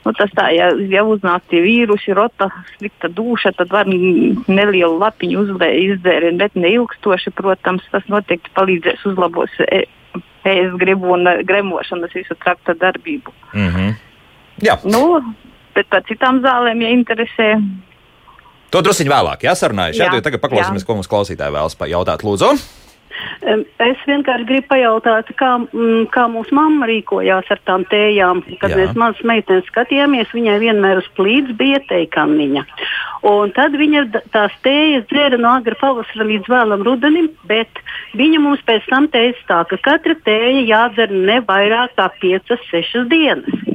[0.00, 2.48] Nu, tas tā, ja, ja uznāk tie vīrusi, rota,
[2.78, 9.82] slikta duša, tad var nelielu lapiņu izdzērienu, bet neilgstoši, protams, tas noteikti palīdzēs uzlabos e,
[10.48, 13.34] ēst gribu un gremošanas visu trakta darbību.
[13.52, 13.94] Mm -hmm.
[14.64, 14.78] Jā.
[14.84, 15.20] Nu,
[15.76, 17.52] bet par citām zālēm, ja interesē.
[18.70, 19.98] To druskuļi vēlāk, jāsarunājas.
[19.98, 22.22] Jā, jā, tagad paklausīsimies, ko mums klausītāji vēlas jautāt.
[22.22, 22.54] Lūdzu!
[23.40, 28.42] Es vienkārši gribu pajautāt, kā, mm, kā mūsu mamma rīkojās ar tām tējām.
[28.60, 28.80] Kad Jā.
[28.80, 32.64] mēs mazas meitenes skatījāmies, viņai vienmēr uz plīts bija teikamiņa.
[33.30, 37.82] Un tad viņa tās tējas dzēra no agra pavasara līdz vēlam rudenim, bet
[38.16, 43.66] viņa mums pēc tam teica tā, ka katra tēja jādzer ne vairāk kā 5-6 dienas.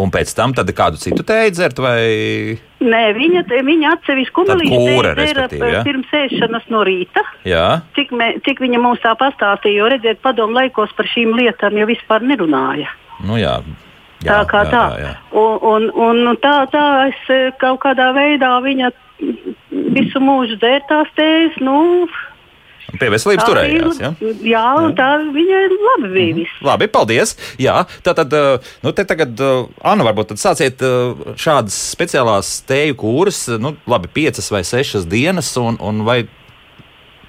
[0.00, 1.80] Un pēc tam kādu citu tēju dzert?
[1.82, 2.60] Vai...
[2.80, 4.78] Nē, viņa, viņa atsevišķi kumelīte
[5.18, 5.82] dzēra ja?
[5.84, 7.20] pirms ēšanas no rīta.
[7.44, 7.82] Jā.
[7.96, 11.88] Cik, mē, cik viņa mums tā pastāstīja, jo redziet, padomu laikos par šīm lietām jau
[11.90, 12.88] vispār nerunāja.
[13.28, 13.58] Nu, jā.
[14.24, 14.86] Jā, tā kā jā, tā.
[14.96, 15.12] Jā, jā.
[15.36, 18.90] Un, un, un tā, tā es eh, kaut kādā veidā viņa
[19.96, 21.60] visu mūžu dzērtās tējas.
[21.64, 21.76] Nu,
[22.98, 24.00] Pie veselības tā turējās.
[24.00, 24.10] Ja?
[24.18, 24.64] Jā, jā,
[24.98, 26.34] tā viņai labi bija.
[26.34, 26.66] Mm -hmm.
[26.66, 27.36] Labi, paldies.
[27.58, 32.96] Jā, tā tad, uh, nu, te tagad, uh, Anna, varbūt sāciet uh, šādas speciālās tēju
[32.96, 36.26] kūras, nu, labi, piecas vai sešas dienas, un, un vai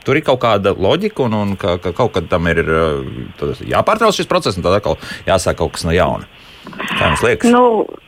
[0.04, 2.64] tur ir kaut kāda loģika, un, un ka, ka kaut kad tam ir
[3.70, 6.26] jāpārtrauc šis process, un tad atkal jāsāk kaut kas no jauna.
[7.50, 7.64] Nu,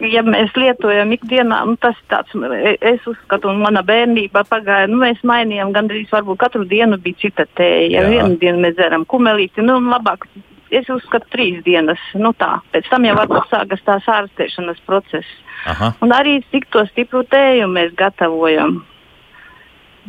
[0.06, 4.89] ja mēs lietojam ikdienā, nu, tas ir tāds, e, es uzskatu, un mana bērnība pagāja,
[4.91, 8.04] nu, mēs mainījām gandrīz varbūt katru dienu bija cita tēja.
[8.04, 10.28] Ja vienu dienu mēs dzeram kumelīti, nu, labāk,
[10.74, 12.56] es uzskatu trīs dienas, nu tā.
[12.74, 15.30] Pēc tam jau varbūt sākas tās ārstēšanas process.
[15.70, 15.93] Aha.
[16.04, 18.82] Un arī cik to stipru tēju mēs gatavojam.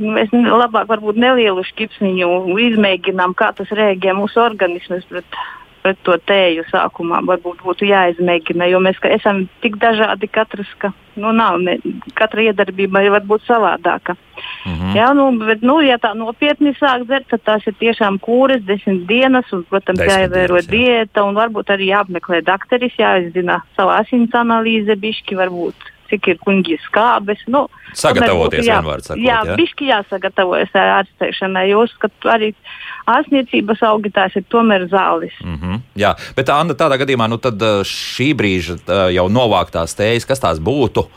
[0.01, 5.39] Mēs labāk varbūt nelielu šķipsniņu izmēģinām, kā tas rēģē mūsu organismus pret
[5.85, 11.31] pret to tēju sākumā varbūt būtu jāizmēģina, jo mēs esam tik dažādi katrs, ka nu,
[11.37, 11.77] nav, ne,
[12.19, 14.17] katra iedarbība ir varbūt savādāka.
[14.65, 14.95] Mm -hmm.
[14.97, 19.07] Jā, nu, bet, nu, ja tā nopietni sāk dzert, tad tās ir tiešām kūres, desmit
[19.07, 20.73] dienas, un, protams, jāievēro dienas, jā.
[20.77, 26.81] diēta, un varbūt arī jāapmeklē dakteris, jāizzina savu asins analīze, bišķi varbūt cik ir kuņģi
[26.87, 27.45] skābes.
[27.51, 29.23] Nu, Sagatavoties, jā, vienvārds sakot.
[29.23, 29.59] jā, jā.
[29.61, 32.51] bišķi jāsagatavojas ar ārstēšanai, jo uzskatu, arī
[33.11, 35.37] ārstniecības augitājs ir tomēr zālis.
[35.45, 35.81] Mm -hmm.
[36.01, 40.41] Jā, bet Anna, tādā gadījumā nu, tad, uh, šī brīža uh, jau novāktās tējas, kas
[40.41, 41.09] tās būtu,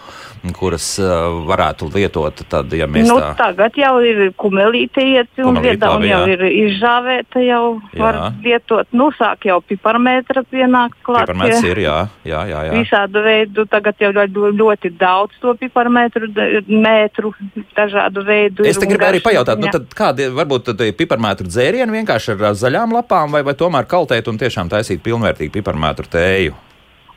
[0.54, 1.08] kuras uh,
[1.48, 6.06] varētu lietot, tad, ja mēs Nu, tā tagad jau ir kumelīte ieti un vieda, un
[6.08, 8.00] jau ir izžāvēta, jau Jā.
[8.00, 8.88] var lietot.
[8.91, 11.28] Nu, sāk jau piparmetra pienākt klāt.
[11.28, 12.64] piparmēts pie ir, jā, jā, jā.
[12.68, 12.72] jā.
[12.78, 16.29] Visādu veidu, tagad jau ļoti, ļoti daudz to piparmetru,
[16.67, 17.33] metru,
[17.77, 18.65] dažādu veidu.
[18.67, 19.73] Es te gribēju arī pajautāt, nu, ziņā.
[19.77, 24.29] tad kādi varbūt tad ir piparmētru dzērieni vienkārši ar zaļām lapām, vai, vai tomēr kaltēt
[24.31, 26.55] un tiešām taisīt pilnvērtīgu piparmētru tēju?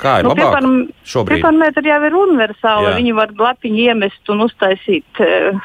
[0.00, 1.42] Kā ir Nu, labāk pipar- šobrīd?
[1.42, 2.86] Piparmetri jau ir universāli.
[2.88, 2.94] Jā.
[2.96, 5.58] Viņi var lapiņu iemest un uztaisīt uh,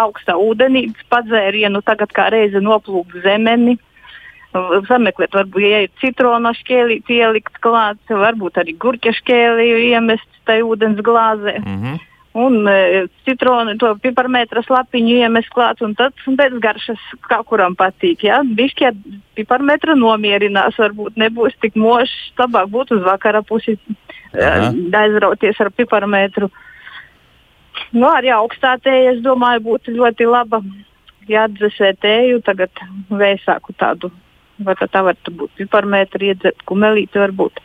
[0.00, 3.76] augstā ūdenī padzērienu, tagad kā reize noplūkt zemeni.
[3.76, 3.90] Uh,
[4.88, 11.00] Sameklēt, varbūt, ja ir citrona šķēlī ielikt klāt, varbūt arī gurķa šķēlī iemest tajā ūdens
[11.02, 11.58] glāzē.
[11.58, 12.02] Mm -hmm.
[12.34, 18.24] Un e, citronu, to piparmetras lapiņu iemest klāt, un tad pēc garšas kā kuram patīk.
[18.26, 18.40] Ja?
[18.42, 18.90] Bišķi
[19.38, 24.48] piparmetra nomierinās, varbūt nebūs tik mošs, labāk būtu uz vakara pusi e,
[25.02, 26.50] aizrauties ar piparmetru.
[27.92, 30.62] Nu, arī augstā tēja, es domāju, būtu ļoti laba.
[31.30, 32.70] Ja atdzesē tēju, tagad
[33.08, 34.10] vēsāku tādu,
[34.58, 37.62] vai tā, tā var būt piparmetri, iedzert kumelīti varbūt.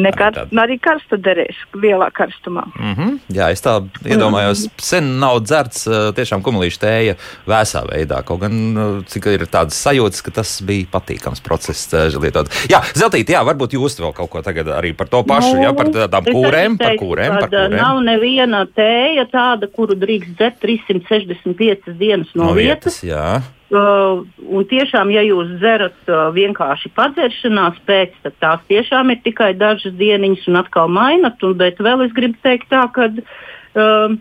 [0.00, 2.62] Nekad, Tad- arī karsta derēs, lielā karstumā.
[2.78, 3.18] Mm -hmm.
[3.34, 3.72] Jā, es tā
[4.06, 7.14] iedomājos, sen nav dzerts ā, tiešām kumelīša tēja
[7.46, 8.22] vēsā veidā.
[8.24, 12.46] Kaut gan ā, cik ir tādas sajūtas, ka tas bija patīkams process ā, lietot.
[12.70, 15.86] Jā, Zeltīt, jā, varbūt jūs vēl kaut ko tagad arī par to pašu, jā, par
[15.86, 17.76] tādām es kūrēm, arī par kūrēm, par kūrēm.
[17.76, 23.02] Nav neviena tēja tāda, kuru drīkst dzert 365 dienas no, No vietas.
[23.02, 23.42] vietas, jā.
[23.70, 29.52] Uh, un tiešām, ja jūs dzerat uh, vienkārši padzeršanās pēc, tad tās tiešām ir tikai
[29.54, 31.38] dažas dieniņas un atkal mainat.
[31.46, 34.16] Un, bet vēl es gribu teikt tā, ka uh,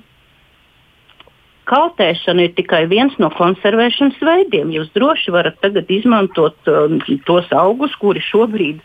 [1.70, 4.72] kaltēšana ir tikai viens no konservēšanas veidiem.
[4.74, 6.96] Jūs droši varat tagad izmantot uh,
[7.28, 8.82] tos augus, kuri šobrīd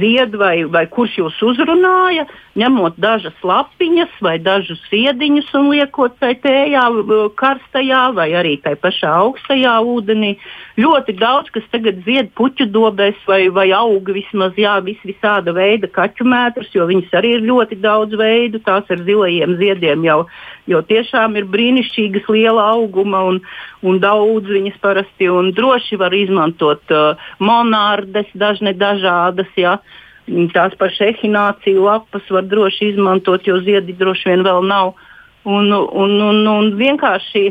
[0.00, 2.26] zied vai, vai kurš jūs uzrunāja,
[2.58, 8.74] ņemot dažas lapiņas vai dažus ziediņus un liekot tai tējā, uh, karstajā vai arī tai
[8.80, 10.34] pašā augstajā ūdenī.
[10.80, 15.86] Ļoti daudz, kas tagad zied puķu dobēs vai, vai aug vismaz jā, vis, visāda veida
[15.86, 18.62] kaķu mētrus, jo viņas arī ir ļoti daudz veidu.
[18.64, 20.24] Tās ar zilajiem ziediem jau,
[20.70, 23.40] jau tiešām ir brīnišķīgas liela auguma un,
[23.82, 29.50] un daudz viņas parasti un droši var izmantot uh, monārdes, dažne dažādas.
[29.58, 29.78] Jā.
[30.54, 34.94] Tās pašas ehināciju lapas var droši izmantot, jo ziedi droši vien vēl nav.
[35.44, 37.50] Un, un, un, un vienkārši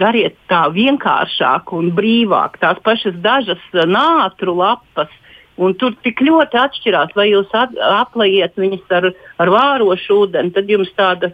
[0.00, 2.56] dariet tā vienkāršāk un brīvāk.
[2.62, 5.12] Tās pašas dažas uh, nātru lapas.
[5.58, 9.08] Un tur tik ļoti atšķirās, vai jūs at, aplējiet viņas ar,
[9.42, 11.32] ar vārošu ūdeni, tad jums tāda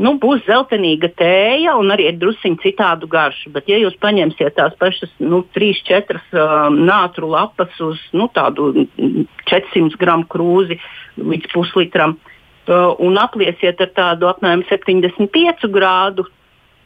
[0.00, 3.52] nu, būs zeltainīga tēja un arī ir druskuļi citādu garšu.
[3.54, 9.28] Bet, ja jūs paņemsiet tās pašas nu, 3-4 um, nātru lapas uz nu, tādu mm,
[9.50, 10.80] 400 gramu krūzi
[11.20, 16.28] līdz puslitram uh, un apliesiet ar tādu apmēram 75 grādu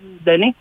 [0.02, 0.54] ūdeni,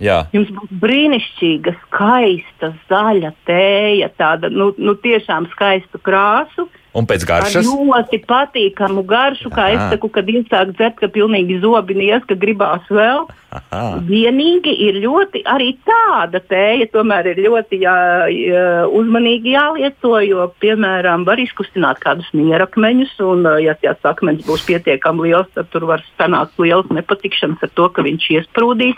[0.00, 0.22] Jā.
[0.32, 6.66] Jums būs brīnišķīga, skaista, zaļa tēja, tāda nu, nu, tiešām skaista krāsa.
[6.92, 7.64] Un pēc Ar garšas?
[7.64, 9.92] ļoti patīkamu garšu, kā es Aha.
[9.94, 13.24] saku, kad iesāk dzert, ka pilnīgi zobi nies, ka gribās vēl.
[13.52, 13.98] Aha.
[14.08, 17.96] Vienīgi ir ļoti arī tāda tēja, tomēr ir ļoti jā,
[18.32, 25.28] jā, uzmanīgi jālieto, jo, piemēram, var izkustināt kādus mierakmeņus, un, ja tas akmens būs pietiekami
[25.28, 28.96] liels, tad tur var sanākt liels nepatikšanas ar to, ka viņš iesprūdīs.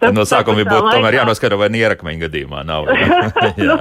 [0.00, 2.86] Tad no sākuma tā būtu tomēr jānoskata, vai nierakmeņa gadījumā nav.
[3.68, 3.76] nu,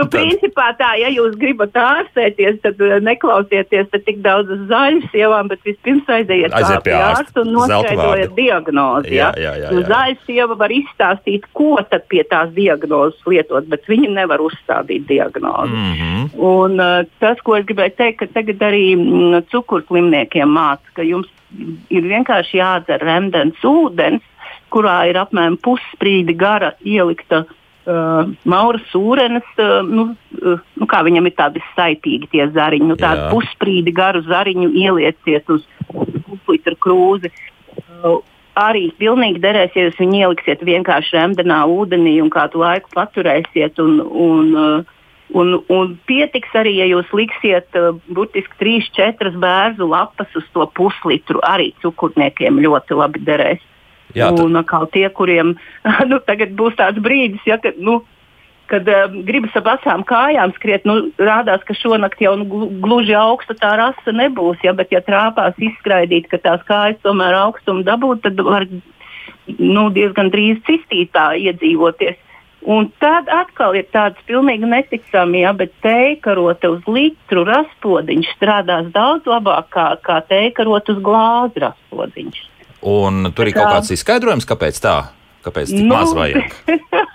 [0.00, 5.52] nu, principā tā, ja jūs gribat ārstēties, tad neklausieties te tik daudz uz zaļu sievām,
[5.52, 7.42] bet vispirms aiziet Aiziet pie ārsta.
[7.42, 9.14] un noskaidrojiet diagnozi.
[9.16, 9.88] Jā, Jā, jā, Nu, jā.
[9.90, 15.74] Zaļa sieva var izstāstīt, ko tad pie tās diagnozes lietot, bet viņa nevar uzstādīt diagnozi.
[15.74, 16.30] Mhm.
[16.36, 21.30] Un, uh, tas, ko es gribēju teikt, ka tagad arī mm, cukurslimniekiem māca, ka jums
[21.90, 24.24] ir vienkārši jādzer remdens ūdens,
[24.72, 27.44] kurā ir apmēram pussprīdi gara ielikta
[27.86, 30.08] uh, maura sūrenes, uh, nu,
[30.42, 33.32] uh, nu, kā viņam ir tādi saitīgi tie zariņi, nu, tādu Jā.
[33.34, 37.32] pussprīdi garu zariņu ielieciet uz puslitra krūzi.
[38.02, 38.20] Uh,
[38.56, 43.80] arī pilnīgi derēs, ja jūs viņu ieliksiet vienkārši remdenā ūdenī un kādu laiku paturēsiet.
[43.82, 44.92] Un, un, uh,
[45.34, 51.40] Un, un pietiks arī, ja jūs liksiet uh, burtiski 3-4 bērnu lapas uz to puslitru.
[51.42, 53.64] Arī cukurniekiem ļoti labi derēs.
[54.14, 55.56] Jā, tad- un atkal tie, kuriem
[56.10, 58.04] nu, tagad būs tāds brīdis, ja, ka, nu,
[58.70, 63.56] kad um, gribas ap asām kājām skriet, nu, rādās, ka šonakt jau nu, gluži augsta
[63.58, 64.60] tā rasa nebūs.
[64.66, 68.68] Ja, bet, ja trāpās izskraidīt, ka tās kājas tomēr augstumu dabūt, tad var
[69.58, 72.22] nu, diezgan drīz cistītā iedzīvoties.
[72.66, 79.28] Un tad atkal ir tāds pilnīgi neticami, ja, bet teikarota uz litru raspodiņš strādās daudz
[79.30, 82.40] labāk kā, kā teikarota uz glāzi raspodiņš.
[82.86, 84.96] Un tur ir kaut kāds izskaidrojums, kāpēc tā?
[85.46, 86.54] Kāpēc tik nu, maz vajag?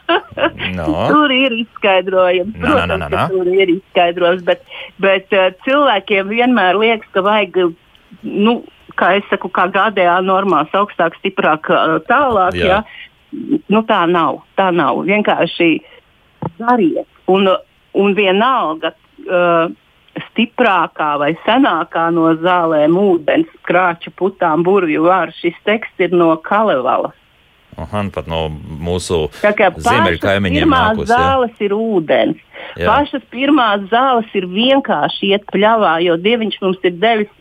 [0.80, 0.88] no.
[1.12, 2.56] Tur ir izskaidrojums.
[2.56, 3.26] Protams, no, no, no, no.
[3.34, 4.64] Tur ir izskaidrojums, bet,
[5.04, 7.60] bet uh, cilvēkiem vienmēr liekas, ka vajag,
[8.24, 8.56] nu,
[9.00, 12.56] kā es saku, kā GDA normās, augstāk, stiprāk, uh, tālāk.
[12.62, 12.80] Jā.
[12.80, 13.60] Ja?
[13.72, 14.42] Nu, tā nav.
[14.60, 15.04] Tā nav.
[15.08, 15.74] Vienkārši
[16.60, 17.08] dariet.
[17.32, 17.52] Un,
[18.00, 18.96] un vienalga.
[19.22, 19.72] Uh,
[20.32, 25.40] stiprākā vai senākā no zālēm ūdens, krāču putām, burvju vārds.
[25.40, 27.16] Šis teksts ir no Kalevalas.
[27.80, 30.66] Aha, pat no mūsu ziemeļu kaimiņiem.
[30.66, 31.68] Pirmās nākus, zāles ja?
[31.68, 32.48] ir ūdens.
[32.80, 32.88] Jā.
[32.88, 37.32] Pašas pirmās zāles ir vienkārši iet pļavā, jo dieviņš mums ir devis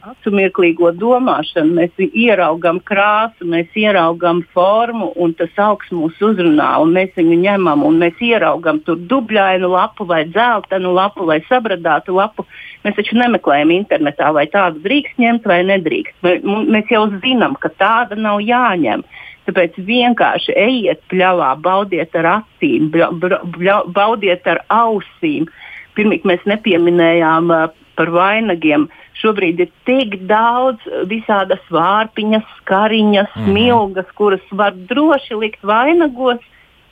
[0.00, 1.74] acumirklīgo domāšanu.
[1.76, 7.84] Mēs ieraugam krāsu, mēs ieraugam formu, un tas augsts mūs uzrunā, un mēs viņu ņemam,
[7.86, 12.46] un mēs ieraugam tur dubļainu lapu vai dzeltenu lapu vai sabradātu lapu.
[12.84, 16.16] Mēs taču nemeklējam internetā, vai tādu drīkst ņemt vai nedrīkst.
[16.24, 19.04] Mēs jau zinām, ka tāda nav jāņem.
[19.48, 25.48] Tāpēc vienkārši ejiet pļavā, baudiet ar acīm, baudiet ar ausīm.
[25.96, 28.88] Pirmīt mēs nepieminējām uh, par vainagiem.
[29.20, 33.52] Šobrīd ir tik daudz visādas vārpiņas, skariņas, mm.
[33.56, 36.40] milgas, kuras var droši likt vainagos.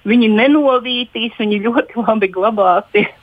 [0.08, 3.14] Viņi nenovītīs, viņi ļoti labi glabāsies.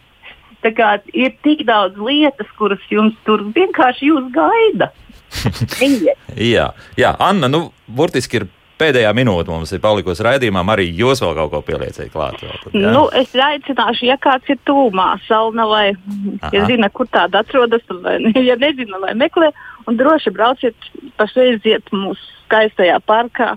[0.66, 4.90] Tā kā ir tik daudz lietas, kuras jums tur vienkārši jūs gaida.
[6.56, 8.48] jā, jā, Anna, nu, burtiski ir
[8.80, 12.40] pēdējā minūte mums ir palikusi raidījumam, arī jūs vēl kaut ko pielieciet klāt.
[12.44, 12.94] Vēl, tad, ja?
[12.96, 15.86] nu, es aicināšu, ja kāds ir tūmā, salna vai
[16.54, 18.18] ja zina, kur tāda atrodas, vai
[18.50, 19.52] ja nezina, lai meklē,
[19.90, 23.56] un droši brauciet pašreiziet mūsu skaistajā parkā.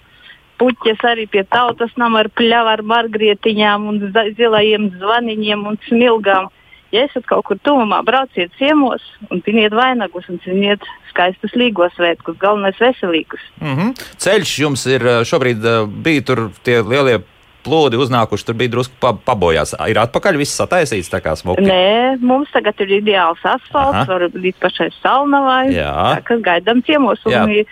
[0.58, 4.00] Puķis arī pie tautas nama ar pļavu, ar margrietiņām un
[4.34, 6.48] zilajiem zvaniņiem un smilgām
[6.94, 12.38] ja esat kaut kur tuvumā, brauciet ciemos un piniet vainagus un ciniet skaistus līgos svētkus,
[12.40, 13.42] galvenais veselīgus.
[13.60, 14.06] Mm -hmm.
[14.24, 17.18] Ceļš jums ir eh, šobrīd eh, bija tur tie lielie
[17.64, 19.74] plūdi uznākuši, tur bija drusku pa, pabojās.
[19.88, 21.62] Ir atpakaļ viss sataisīts tā kā smuki?
[21.62, 27.20] Nē, mums tagad ir ideāls asfalts, var līdz pašai salnavai, tā, kas gaidām ciemos.
[27.26, 27.64] Un, Jā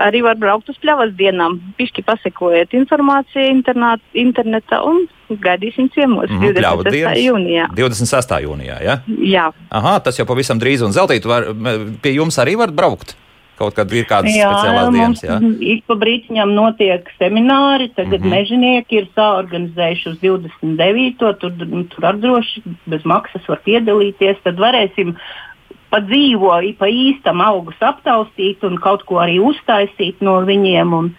[0.00, 1.58] arī var braukt uz pļavas dienām.
[1.78, 7.24] Pišķi pasekojiet informāciju internāt, internetā un gaidīsim ciemos mm -hmm, 26.
[7.24, 7.66] jūnijā.
[7.74, 8.38] 26.
[8.46, 8.98] jūnijā, ja?
[9.06, 9.50] Jā.
[9.70, 11.46] Aha, tas jau pavisam drīz un zeltīt var,
[12.02, 13.16] pie jums arī var braukt.
[13.54, 15.36] Kaut kad ir kādas jā, speciālās dienas, jā?
[15.60, 18.30] Ik pa brītiņām notiek semināri, tagad mm -hmm.
[18.30, 21.34] mežonieki ir saorganizējuši uz 29.
[21.38, 21.52] Tur,
[21.94, 25.14] tur ar droši bez maksas var piedalīties, tad varēsim
[25.94, 30.94] pa dzīvo, pa īstam augus aptaustīt un kaut ko arī uztaisīt no viņiem.
[30.98, 31.12] Un,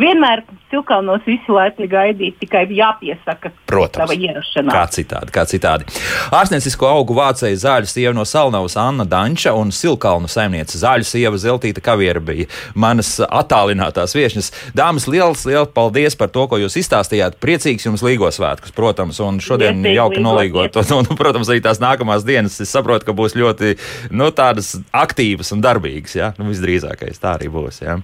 [0.00, 3.50] Vienmēr Cilkalnos visu laiku gaidīt, tikai jāpiesaka
[3.92, 4.72] sava ierašanās.
[4.72, 5.84] Kā citādi, kā citādi.
[6.32, 11.84] Ārstniecisko augu vācēja zāļu sieva no Salnavas Anna Danča un Silkalnu saimniece zāļu sieva Zeltīta
[11.84, 14.48] Kaviera bija manas attālinātās viešņas.
[14.78, 17.36] Dāmas, liels, liels paldies par to, ko jūs izstāstījāt.
[17.42, 20.80] Priecīgs jums līgos svētkus, protams, un šodien Iespēc jauki nolīgot.
[20.82, 23.76] Un, un, protams, arī tās nākamās dienas, es saprotu, ka būs ļoti,
[24.16, 27.98] nu, tādas aktīvas un darbīgas, jā, nu, visdrīzākais tā arī būs, jā.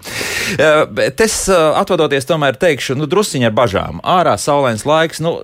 [0.93, 1.41] Bet es
[1.81, 4.03] atvadoties, tomēr teikšu, nu, drusciņi ar bažām.
[4.05, 5.39] Ārā saulains laiks, nu,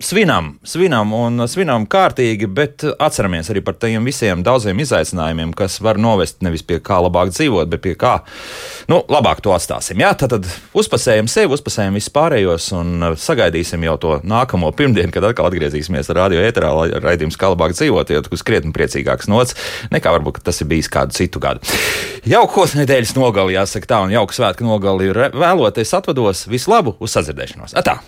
[0.00, 6.00] svinam, svinam un svinam kārtīgi, bet atceramies arī par tiem visiem daudziem izaicinājumiem, kas var
[6.00, 8.16] novest nevis pie kā labāk dzīvot, bet pie kā
[8.90, 10.00] nu, labāk to atstāsim.
[10.00, 15.50] Jā, tad, tad uzpasējam sevi, uzpasējam vispārējos un sagaidīsim jau to nākamo pirmdienu, kad atkal
[15.50, 19.58] atgriezīsimies radio ēterā, lai raidījums kā labāk dzīvot, jo tas krietni priecīgāks nots
[19.92, 21.64] nekā varbūt tas ir bijis kādu citu gadu.
[22.28, 26.46] Jaukos nedēļas nogali, jāsaka tā, un jauku svētku nogali vēloties atvados.
[26.50, 27.76] Visu labu, uz sadzirdēšanos!
[27.80, 28.00] Atā!